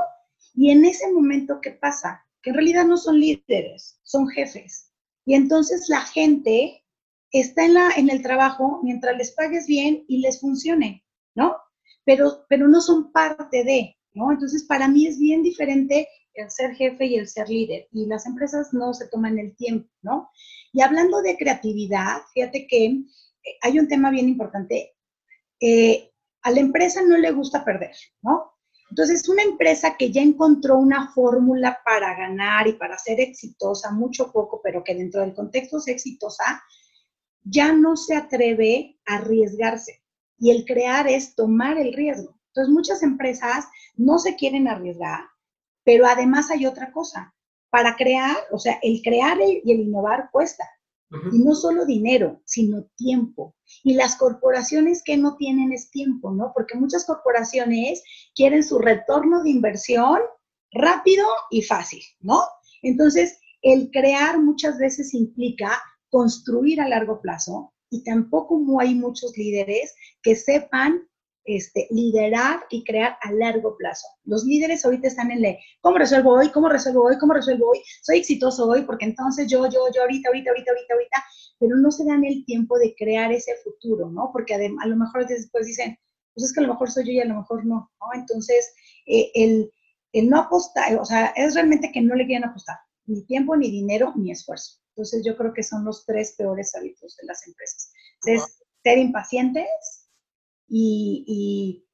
[0.53, 2.25] y en ese momento, ¿qué pasa?
[2.41, 4.91] Que en realidad no son líderes, son jefes.
[5.25, 6.83] Y entonces la gente
[7.31, 11.55] está en, la, en el trabajo mientras les pagues bien y les funcione, ¿no?
[12.03, 14.31] Pero, pero no son parte de, ¿no?
[14.33, 18.25] Entonces, para mí es bien diferente el ser jefe y el ser líder, y las
[18.25, 20.29] empresas no se toman el tiempo, ¿no?
[20.73, 23.03] Y hablando de creatividad, fíjate que eh,
[23.61, 24.95] hay un tema bien importante.
[25.61, 26.08] Eh,
[26.41, 28.53] a la empresa no le gusta perder, ¿no?
[28.89, 34.31] Entonces, una empresa que ya encontró una fórmula para ganar y para ser exitosa, mucho
[34.31, 36.63] poco, pero que dentro del contexto es exitosa,
[37.43, 40.01] ya no se atreve a arriesgarse.
[40.39, 42.35] Y el crear es tomar el riesgo.
[42.47, 45.25] Entonces, muchas empresas no se quieren arriesgar,
[45.83, 47.35] pero además hay otra cosa.
[47.69, 50.65] Para crear, o sea, el crear y el innovar cuesta.
[51.31, 53.55] Y no solo dinero, sino tiempo.
[53.83, 56.51] Y las corporaciones que no tienen es tiempo, ¿no?
[56.53, 58.03] Porque muchas corporaciones
[58.35, 60.19] quieren su retorno de inversión
[60.71, 62.41] rápido y fácil, ¿no?
[62.83, 69.95] Entonces, el crear muchas veces implica construir a largo plazo y tampoco hay muchos líderes
[70.21, 71.08] que sepan
[71.49, 74.07] este, liderar y crear a largo plazo.
[74.23, 76.49] Los líderes ahorita están en le, ¿cómo resuelvo hoy?
[76.49, 77.17] ¿Cómo resuelvo hoy?
[77.17, 77.81] ¿Cómo resuelvo hoy?
[78.03, 81.23] Soy exitoso hoy porque entonces yo, yo, yo, ahorita, ahorita, ahorita, ahorita, ahorita,
[81.57, 84.29] pero no se dan el tiempo de crear ese futuro, ¿no?
[84.31, 85.97] Porque a lo mejor después dicen,
[86.35, 88.07] pues es que a lo mejor soy yo y a lo mejor no, ¿no?
[88.13, 88.71] Entonces,
[89.07, 89.71] eh, el,
[90.13, 92.77] el no apostar, o sea, es realmente que no le quieren apostar
[93.07, 94.77] ni tiempo, ni dinero, ni esfuerzo.
[94.95, 97.91] Entonces yo creo que son los tres peores hábitos de las empresas.
[98.25, 99.98] Es ser impacientes
[100.69, 101.85] y,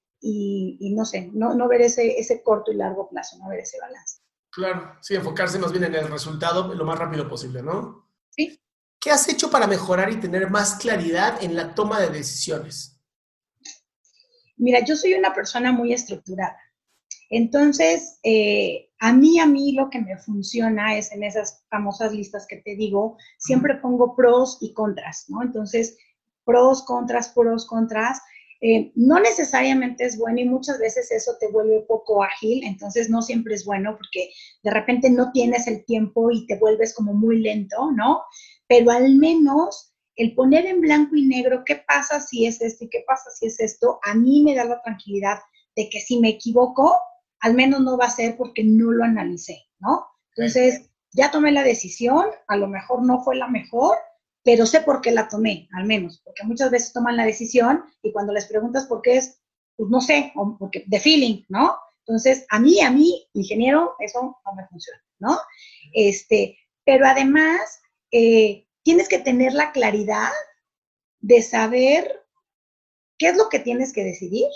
[0.96, 4.20] no sé, no, ver ese, ese corto y largo plazo, no ver ese balance.
[4.52, 8.08] Claro, sí, enfocarse más bien en el resultado lo más rápido posible, ¿no?
[8.30, 8.60] Sí.
[9.00, 13.00] ¿Qué has hecho para mejorar y tener más claridad en la toma de decisiones?
[14.58, 16.58] Mira, yo soy una persona muy estructurada.
[17.30, 22.48] Entonces, eh, a mí, a mí lo que me funciona es en esas famosas listas
[22.48, 25.42] que te digo, siempre pongo pros y contras, ¿no?
[25.42, 25.98] Entonces,
[26.46, 28.22] pros, contras, pros, contras.
[28.68, 33.22] Eh, no necesariamente es bueno y muchas veces eso te vuelve poco ágil, entonces no
[33.22, 34.32] siempre es bueno porque
[34.64, 38.24] de repente no tienes el tiempo y te vuelves como muy lento, ¿no?
[38.68, 42.90] Pero al menos el poner en blanco y negro qué pasa si es esto y
[42.90, 45.38] qué pasa si es esto, a mí me da la tranquilidad
[45.76, 46.98] de que si me equivoco,
[47.42, 50.08] al menos no va a ser porque no lo analicé, ¿no?
[50.36, 53.96] Entonces, ya tomé la decisión, a lo mejor no fue la mejor,
[54.46, 58.12] pero sé por qué la tomé, al menos, porque muchas veces toman la decisión y
[58.12, 59.42] cuando les preguntas por qué es,
[59.76, 61.76] pues no sé, porque de feeling, ¿no?
[62.06, 65.40] Entonces, a mí, a mí, ingeniero, eso no me funciona, ¿no?
[65.94, 67.82] Este, pero además,
[68.12, 70.32] eh, tienes que tener la claridad
[71.22, 72.24] de saber
[73.18, 74.48] qué es lo que tienes que decidir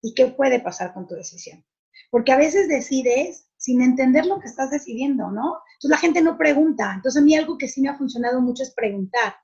[0.00, 1.62] y qué puede pasar con tu decisión.
[2.10, 5.58] Porque a veces decides sin entender lo que estás decidiendo, ¿no?
[5.74, 6.94] Entonces la gente no pregunta.
[6.96, 9.36] Entonces a mí algo que sí me ha funcionado mucho es preguntar.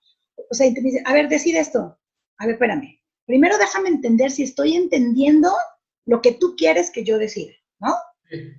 [0.50, 1.96] O sea, te dice, a ver, decide esto.
[2.38, 3.00] A ver, espérame.
[3.26, 5.52] Primero déjame entender si estoy entendiendo
[6.04, 7.94] lo que tú quieres que yo decida, ¿no?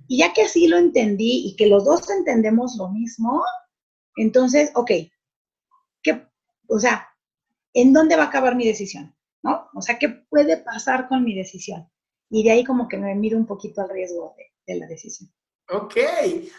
[0.08, 3.44] Y ya que sí lo entendí y que los dos entendemos lo mismo,
[4.16, 4.92] entonces, ok,
[6.02, 6.26] ¿qué,
[6.70, 7.10] o sea,
[7.74, 9.14] ¿en dónde va a acabar mi decisión?
[9.44, 9.68] ¿No?
[9.74, 11.90] O sea, ¿qué puede pasar con mi decisión?
[12.30, 14.36] Y de ahí como que me miro un poquito al riesgo
[14.66, 15.30] de la decisión.
[15.72, 15.96] Ok.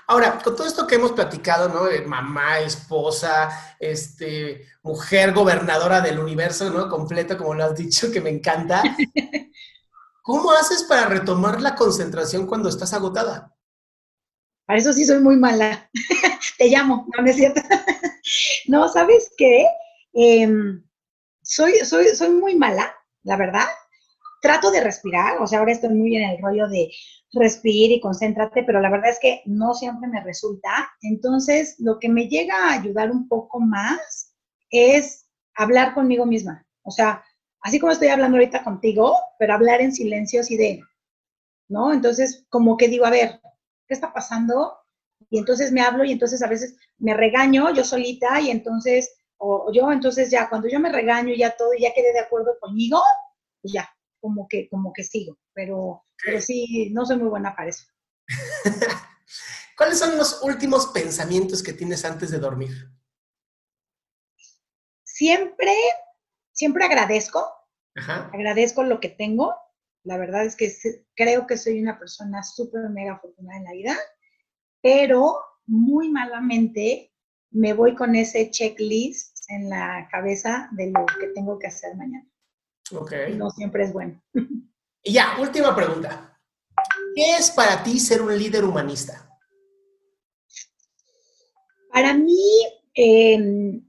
[0.06, 2.06] Ahora, con todo esto que hemos platicado, ¿no?
[2.06, 6.88] Mamá, esposa, este, mujer gobernadora del universo, ¿no?
[6.88, 8.82] Completa, como lo has dicho, que me encanta.
[10.22, 13.52] ¿Cómo haces para retomar la concentración cuando estás agotada?
[14.64, 15.90] Para eso sí soy muy mala.
[16.58, 17.61] Te llamo, no, es cierto.
[18.68, 19.66] no, ¿sabes qué?
[20.12, 20.84] Em,
[21.42, 22.94] soy, soy, soy muy mala,
[23.24, 23.66] la verdad.
[24.41, 26.91] Trato de respirar, o sea, ahora estoy muy en el rollo de
[27.32, 30.91] respira y concéntrate, pero la verdad es que no siempre me resulta.
[31.03, 34.34] Entonces, lo que me llega a ayudar un poco más
[34.70, 36.66] es hablar conmigo misma.
[36.82, 37.22] O sea,
[37.61, 40.82] así como estoy hablando ahorita contigo, pero hablar en silencio así de,
[41.68, 41.93] ¿no?
[41.93, 43.41] Entonces, como que digo, a ver,
[43.86, 44.76] ¿qué está pasando?
[45.28, 49.70] Y entonces me hablo y entonces a veces me regaño yo solita y entonces, o,
[49.72, 53.01] yo, entonces ya, cuando yo me regaño ya todo y ya quedé de acuerdo conmigo,
[53.62, 53.88] pues ya,
[54.20, 55.38] como que, como que sigo.
[55.54, 57.86] Pero pero sí, no soy muy buena para eso.
[59.76, 62.70] ¿Cuáles son los últimos pensamientos que tienes antes de dormir?
[65.02, 65.72] Siempre,
[66.52, 67.46] siempre agradezco.
[68.32, 69.54] Agradezco lo que tengo.
[70.04, 70.72] La verdad es que
[71.14, 73.98] creo que soy una persona súper mega afortunada en la vida,
[74.82, 77.12] pero muy malamente
[77.50, 82.26] me voy con ese checklist en la cabeza de lo que tengo que hacer mañana.
[82.93, 83.12] Ok.
[83.36, 84.20] No siempre es bueno.
[85.03, 86.38] Y ya, última pregunta.
[87.14, 89.26] ¿Qué es para ti ser un líder humanista?
[91.91, 92.38] Para mí,
[92.95, 93.88] em,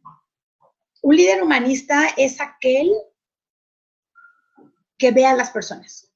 [1.01, 2.91] un líder humanista es aquel
[4.97, 6.11] que ve a las personas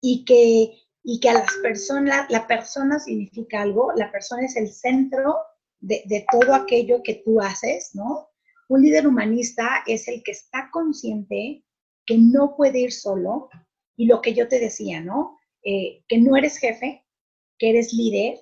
[0.00, 4.68] y que, y que a las personas, la persona significa algo, la persona es el
[4.68, 5.36] centro
[5.80, 8.30] de, de todo aquello que tú haces, ¿no?
[8.68, 11.64] Un líder humanista es el que está consciente
[12.06, 13.48] que no puede ir solo,
[13.96, 15.38] y lo que yo te decía, ¿no?
[15.62, 17.04] Eh, que no eres jefe,
[17.58, 18.38] que eres líder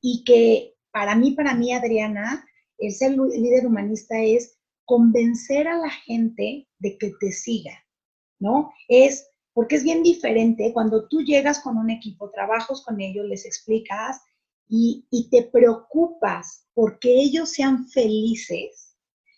[0.00, 2.44] y que para mí, para mí, Adriana,
[2.78, 7.72] el ser líder humanista es convencer a la gente de que te siga,
[8.38, 8.72] ¿no?
[8.88, 13.44] Es porque es bien diferente cuando tú llegas con un equipo, trabajas con ellos, les
[13.44, 14.20] explicas
[14.68, 18.96] y, y te preocupas porque ellos sean felices.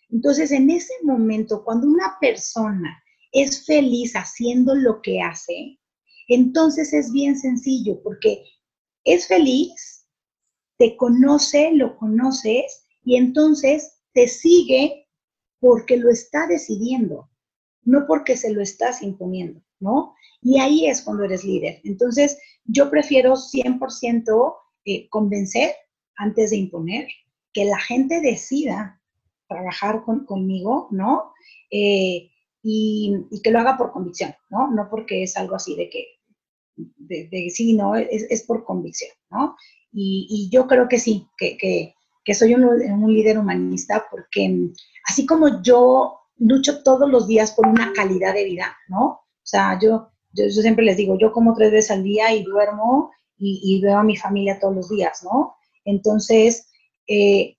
[0.09, 3.01] Entonces, en ese momento, cuando una persona
[3.31, 5.79] es feliz haciendo lo que hace,
[6.27, 8.43] entonces es bien sencillo porque
[9.03, 10.07] es feliz,
[10.77, 15.07] te conoce, lo conoces y entonces te sigue
[15.59, 17.29] porque lo está decidiendo,
[17.83, 20.15] no porque se lo estás imponiendo, ¿no?
[20.41, 21.81] Y ahí es cuando eres líder.
[21.83, 24.55] Entonces, yo prefiero 100%
[24.85, 25.75] eh, convencer
[26.15, 27.07] antes de imponer,
[27.53, 28.99] que la gente decida
[29.47, 31.33] trabajar conmigo, ¿no?
[31.69, 32.30] Eh,
[32.63, 34.71] y, que lo haga por convicción, ¿no?
[34.71, 36.05] No porque es algo así de que,
[36.75, 39.55] de, sí, no, es, es, por convicción, ¿no?
[39.91, 44.71] Y, y, yo creo que sí, que, que, que soy un, un líder humanista porque
[45.07, 49.05] así como yo lucho todos los días por una calidad de vida, ¿no?
[49.05, 53.11] O sea, yo, yo, siempre les digo, yo como tres veces al día y duermo
[53.37, 55.55] y, veo a mi familia todos los días, ¿no?
[55.83, 56.69] Entonces,
[57.07, 57.57] eh,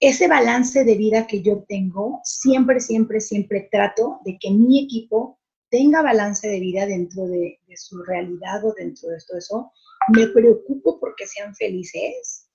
[0.00, 5.38] ese balance de vida que yo tengo, siempre, siempre, siempre trato de que mi equipo
[5.70, 9.72] tenga balance de vida dentro de, su realidad o dentro de todo eso.
[10.08, 12.48] Me preocupo porque sean felices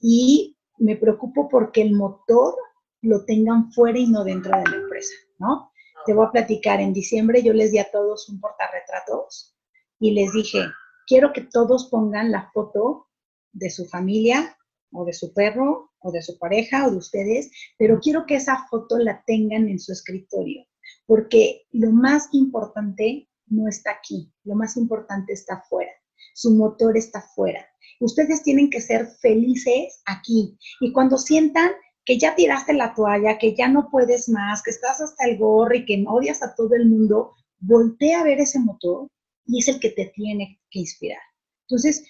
[0.00, 2.54] y me preocupo porque el motor
[3.02, 5.72] lo tengan fuera y no dentro de la empresa, ¿no?
[6.04, 9.56] Te voy a platicar, en diciembre yo les di a todos un portarretratos
[9.98, 10.60] y les dije,
[11.06, 13.08] quiero que todos pongan la foto
[13.52, 14.56] de su familia
[14.92, 18.66] o de su perro o de su pareja o de ustedes, pero quiero que esa
[18.70, 20.64] foto la tengan en su escritorio,
[21.06, 25.92] porque lo más importante no está aquí, lo más importante está afuera,
[26.34, 27.66] su motor está afuera.
[28.00, 31.70] Ustedes tienen que ser felices aquí y cuando sientan
[32.04, 35.74] que ya tiraste la toalla, que ya no puedes más, que estás hasta el gorro
[35.74, 39.08] y que odias a todo el mundo, voltea a ver ese motor
[39.44, 41.20] y es el que te tiene que inspirar.
[41.68, 42.06] Entonces,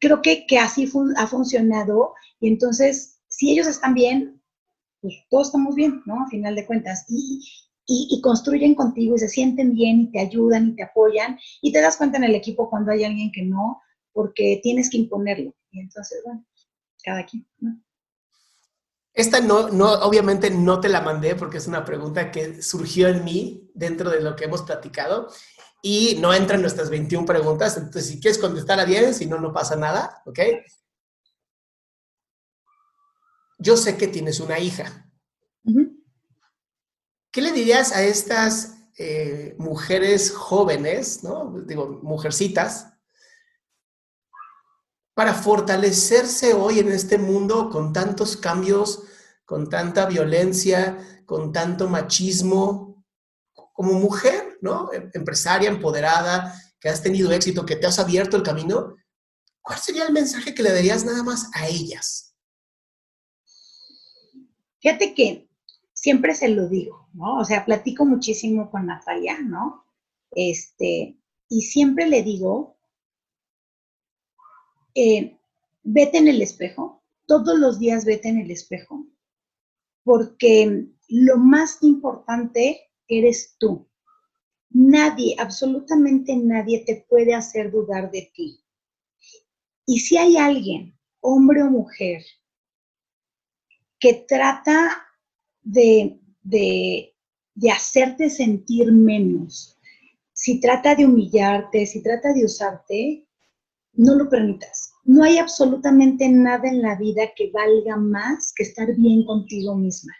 [0.00, 4.42] creo que, que así ha funcionado y entonces, si ellos están bien,
[5.00, 6.22] pues todos estamos bien, ¿no?
[6.22, 7.04] A final de cuentas.
[7.08, 7.44] Y,
[7.86, 11.72] y, y, construyen contigo y se sienten bien y te ayudan y te apoyan y
[11.72, 13.80] te das cuenta en el equipo cuando hay alguien que no,
[14.12, 15.54] porque tienes que imponerlo.
[15.70, 16.44] Y entonces, bueno,
[17.02, 17.80] cada quien, ¿no?
[19.14, 23.24] Esta no, no, obviamente no te la mandé porque es una pregunta que surgió en
[23.24, 25.28] mí dentro de lo que hemos platicado
[25.82, 27.76] y no entra en nuestras 21 preguntas.
[27.76, 30.40] Entonces, si quieres contestar a 10, si no, no pasa nada, ¿ok?
[33.58, 35.06] Yo sé que tienes una hija.
[37.30, 41.60] ¿Qué le dirías a estas eh, mujeres jóvenes, ¿no?
[41.66, 42.88] Digo, mujercitas,
[45.14, 49.02] para fortalecerse hoy en este mundo con tantos cambios,
[49.44, 53.04] con tanta violencia, con tanto machismo,
[53.72, 54.92] como mujer, ¿no?
[54.92, 58.96] Em, empresaria, empoderada, que has tenido éxito, que te has abierto el camino,
[59.62, 62.34] ¿cuál sería el mensaje que le darías nada más a ellas?
[64.80, 65.48] Fíjate que
[65.92, 67.38] siempre se lo digo, ¿no?
[67.38, 69.84] O sea, platico muchísimo con Natalia, ¿no?
[70.30, 72.78] Este, y siempre le digo
[75.00, 75.38] eh,
[75.84, 79.06] vete en el espejo, todos los días vete en el espejo,
[80.02, 83.87] porque lo más importante eres tú.
[84.70, 88.60] Nadie, absolutamente nadie te puede hacer dudar de ti.
[89.86, 92.22] Y si hay alguien, hombre o mujer,
[93.98, 95.06] que trata
[95.62, 97.14] de, de,
[97.54, 99.78] de hacerte sentir menos,
[100.32, 103.26] si trata de humillarte, si trata de usarte,
[103.94, 104.92] no lo permitas.
[105.04, 110.14] No hay absolutamente nada en la vida que valga más que estar bien contigo misma.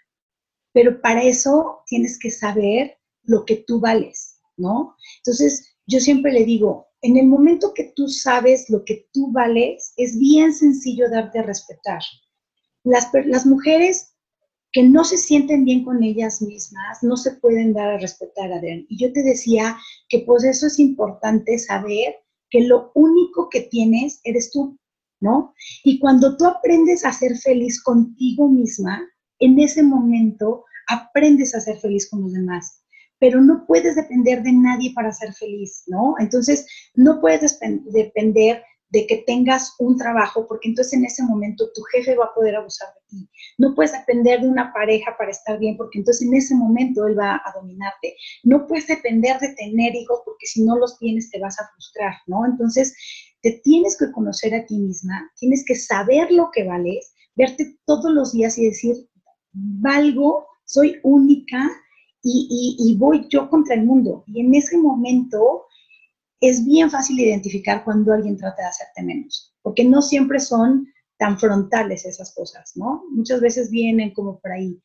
[0.73, 4.97] Pero para eso tienes que saber lo que tú vales, ¿no?
[5.25, 9.93] Entonces, yo siempre le digo, en el momento que tú sabes lo que tú vales,
[9.97, 12.01] es bien sencillo darte a respetar.
[12.85, 14.15] Las, las mujeres
[14.73, 18.85] que no se sienten bien con ellas mismas no se pueden dar a respetar, Adrián.
[18.89, 19.77] Y yo te decía
[20.09, 22.17] que pues eso es importante saber
[22.51, 24.79] que lo único que tienes eres tú,
[25.21, 25.55] ¿no?
[25.85, 29.01] Y cuando tú aprendes a ser feliz contigo misma,
[29.39, 32.78] en ese momento aprendes a ser feliz con los demás.
[33.21, 36.15] Pero no puedes depender de nadie para ser feliz, ¿no?
[36.19, 37.59] Entonces, no puedes
[37.93, 42.35] depender de que tengas un trabajo, porque entonces en ese momento tu jefe va a
[42.35, 43.31] poder abusar de ti.
[43.59, 47.19] No puedes depender de una pareja para estar bien, porque entonces en ese momento él
[47.19, 48.17] va a dominarte.
[48.45, 52.15] No puedes depender de tener hijos, porque si no los tienes te vas a frustrar,
[52.27, 52.47] ¿no?
[52.47, 52.95] Entonces,
[53.43, 58.11] te tienes que conocer a ti misma, tienes que saber lo que vales, verte todos
[58.13, 58.97] los días y decir,
[59.53, 61.71] valgo, soy única
[62.23, 64.25] y, voy yo contra el mundo.
[64.27, 65.67] Y en ese momento
[66.41, 70.87] es bien fácil identificar cuando alguien trata de hacerte menos, porque no siempre son
[71.19, 73.05] tan frontales esas cosas, ¿no?
[73.11, 74.81] Muchas veces vienen como por ahí.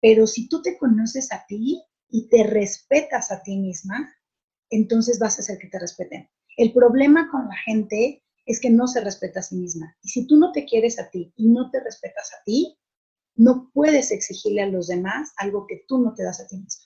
[0.00, 4.12] Pero si tú te conoces a ti y te respetas a ti misma,
[4.68, 6.28] entonces vas a hacer que te respeten.
[6.56, 9.96] El problema con la gente es que no se respeta a sí misma.
[10.02, 12.76] Y si tú no te quieres a ti y no te respetas a ti,
[13.34, 16.84] no puedes exigirle a los demás algo que tú no te das a ti misma.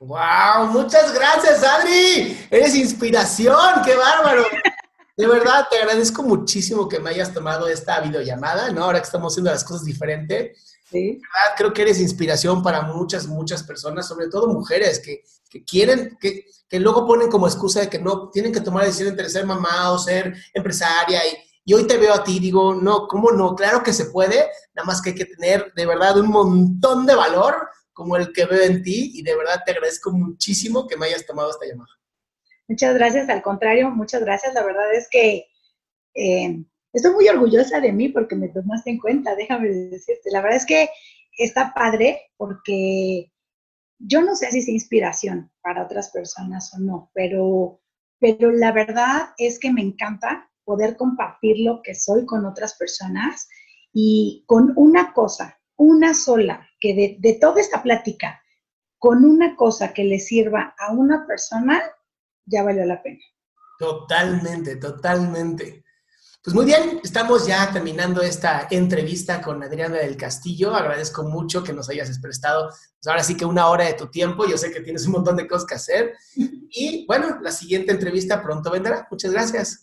[0.00, 0.66] ¡Wow!
[0.72, 2.36] Muchas gracias, Adri.
[2.50, 4.44] Eres inspiración, qué bárbaro.
[5.16, 8.82] De verdad, te agradezco muchísimo que me hayas tomado esta videollamada, ¿no?
[8.82, 10.56] Ahora que estamos haciendo las cosas diferente.
[10.90, 11.12] Sí.
[11.12, 16.18] verdad, creo que eres inspiración para muchas, muchas personas, sobre todo mujeres que, que quieren,
[16.20, 19.30] que, que, luego ponen como excusa de que no tienen que tomar la decisión entre
[19.30, 23.06] ser mamá o ser empresaria y, Y hoy te veo a ti y digo, no,
[23.08, 23.54] ¿cómo no?
[23.54, 24.36] Claro que se puede,
[24.74, 28.44] nada más que hay que tener de verdad un montón de valor como el que
[28.44, 31.90] veo en ti y de verdad te agradezco muchísimo que me hayas tomado esta llamada.
[32.68, 34.52] Muchas gracias, al contrario, muchas gracias.
[34.52, 35.46] La verdad es que
[36.14, 40.30] eh, estoy muy orgullosa de mí porque me tomaste en cuenta, déjame decirte.
[40.30, 40.90] La verdad es que
[41.38, 43.32] está padre porque
[43.98, 47.80] yo no sé si es inspiración para otras personas o no, pero,
[48.18, 53.48] pero la verdad es que me encanta poder compartir lo que soy con otras personas
[53.92, 58.42] y con una cosa, una sola, que de, de toda esta plática,
[58.98, 61.82] con una cosa que le sirva a una persona,
[62.46, 63.20] ya valió la pena.
[63.78, 65.84] Totalmente, totalmente.
[66.44, 70.74] Pues muy bien, estamos ya terminando esta entrevista con Adriana del Castillo.
[70.74, 74.46] Agradezco mucho que nos hayas prestado, pues ahora sí que una hora de tu tiempo.
[74.46, 76.14] Yo sé que tienes un montón de cosas que hacer.
[76.36, 79.08] Y bueno, la siguiente entrevista pronto vendrá.
[79.10, 79.82] Muchas gracias.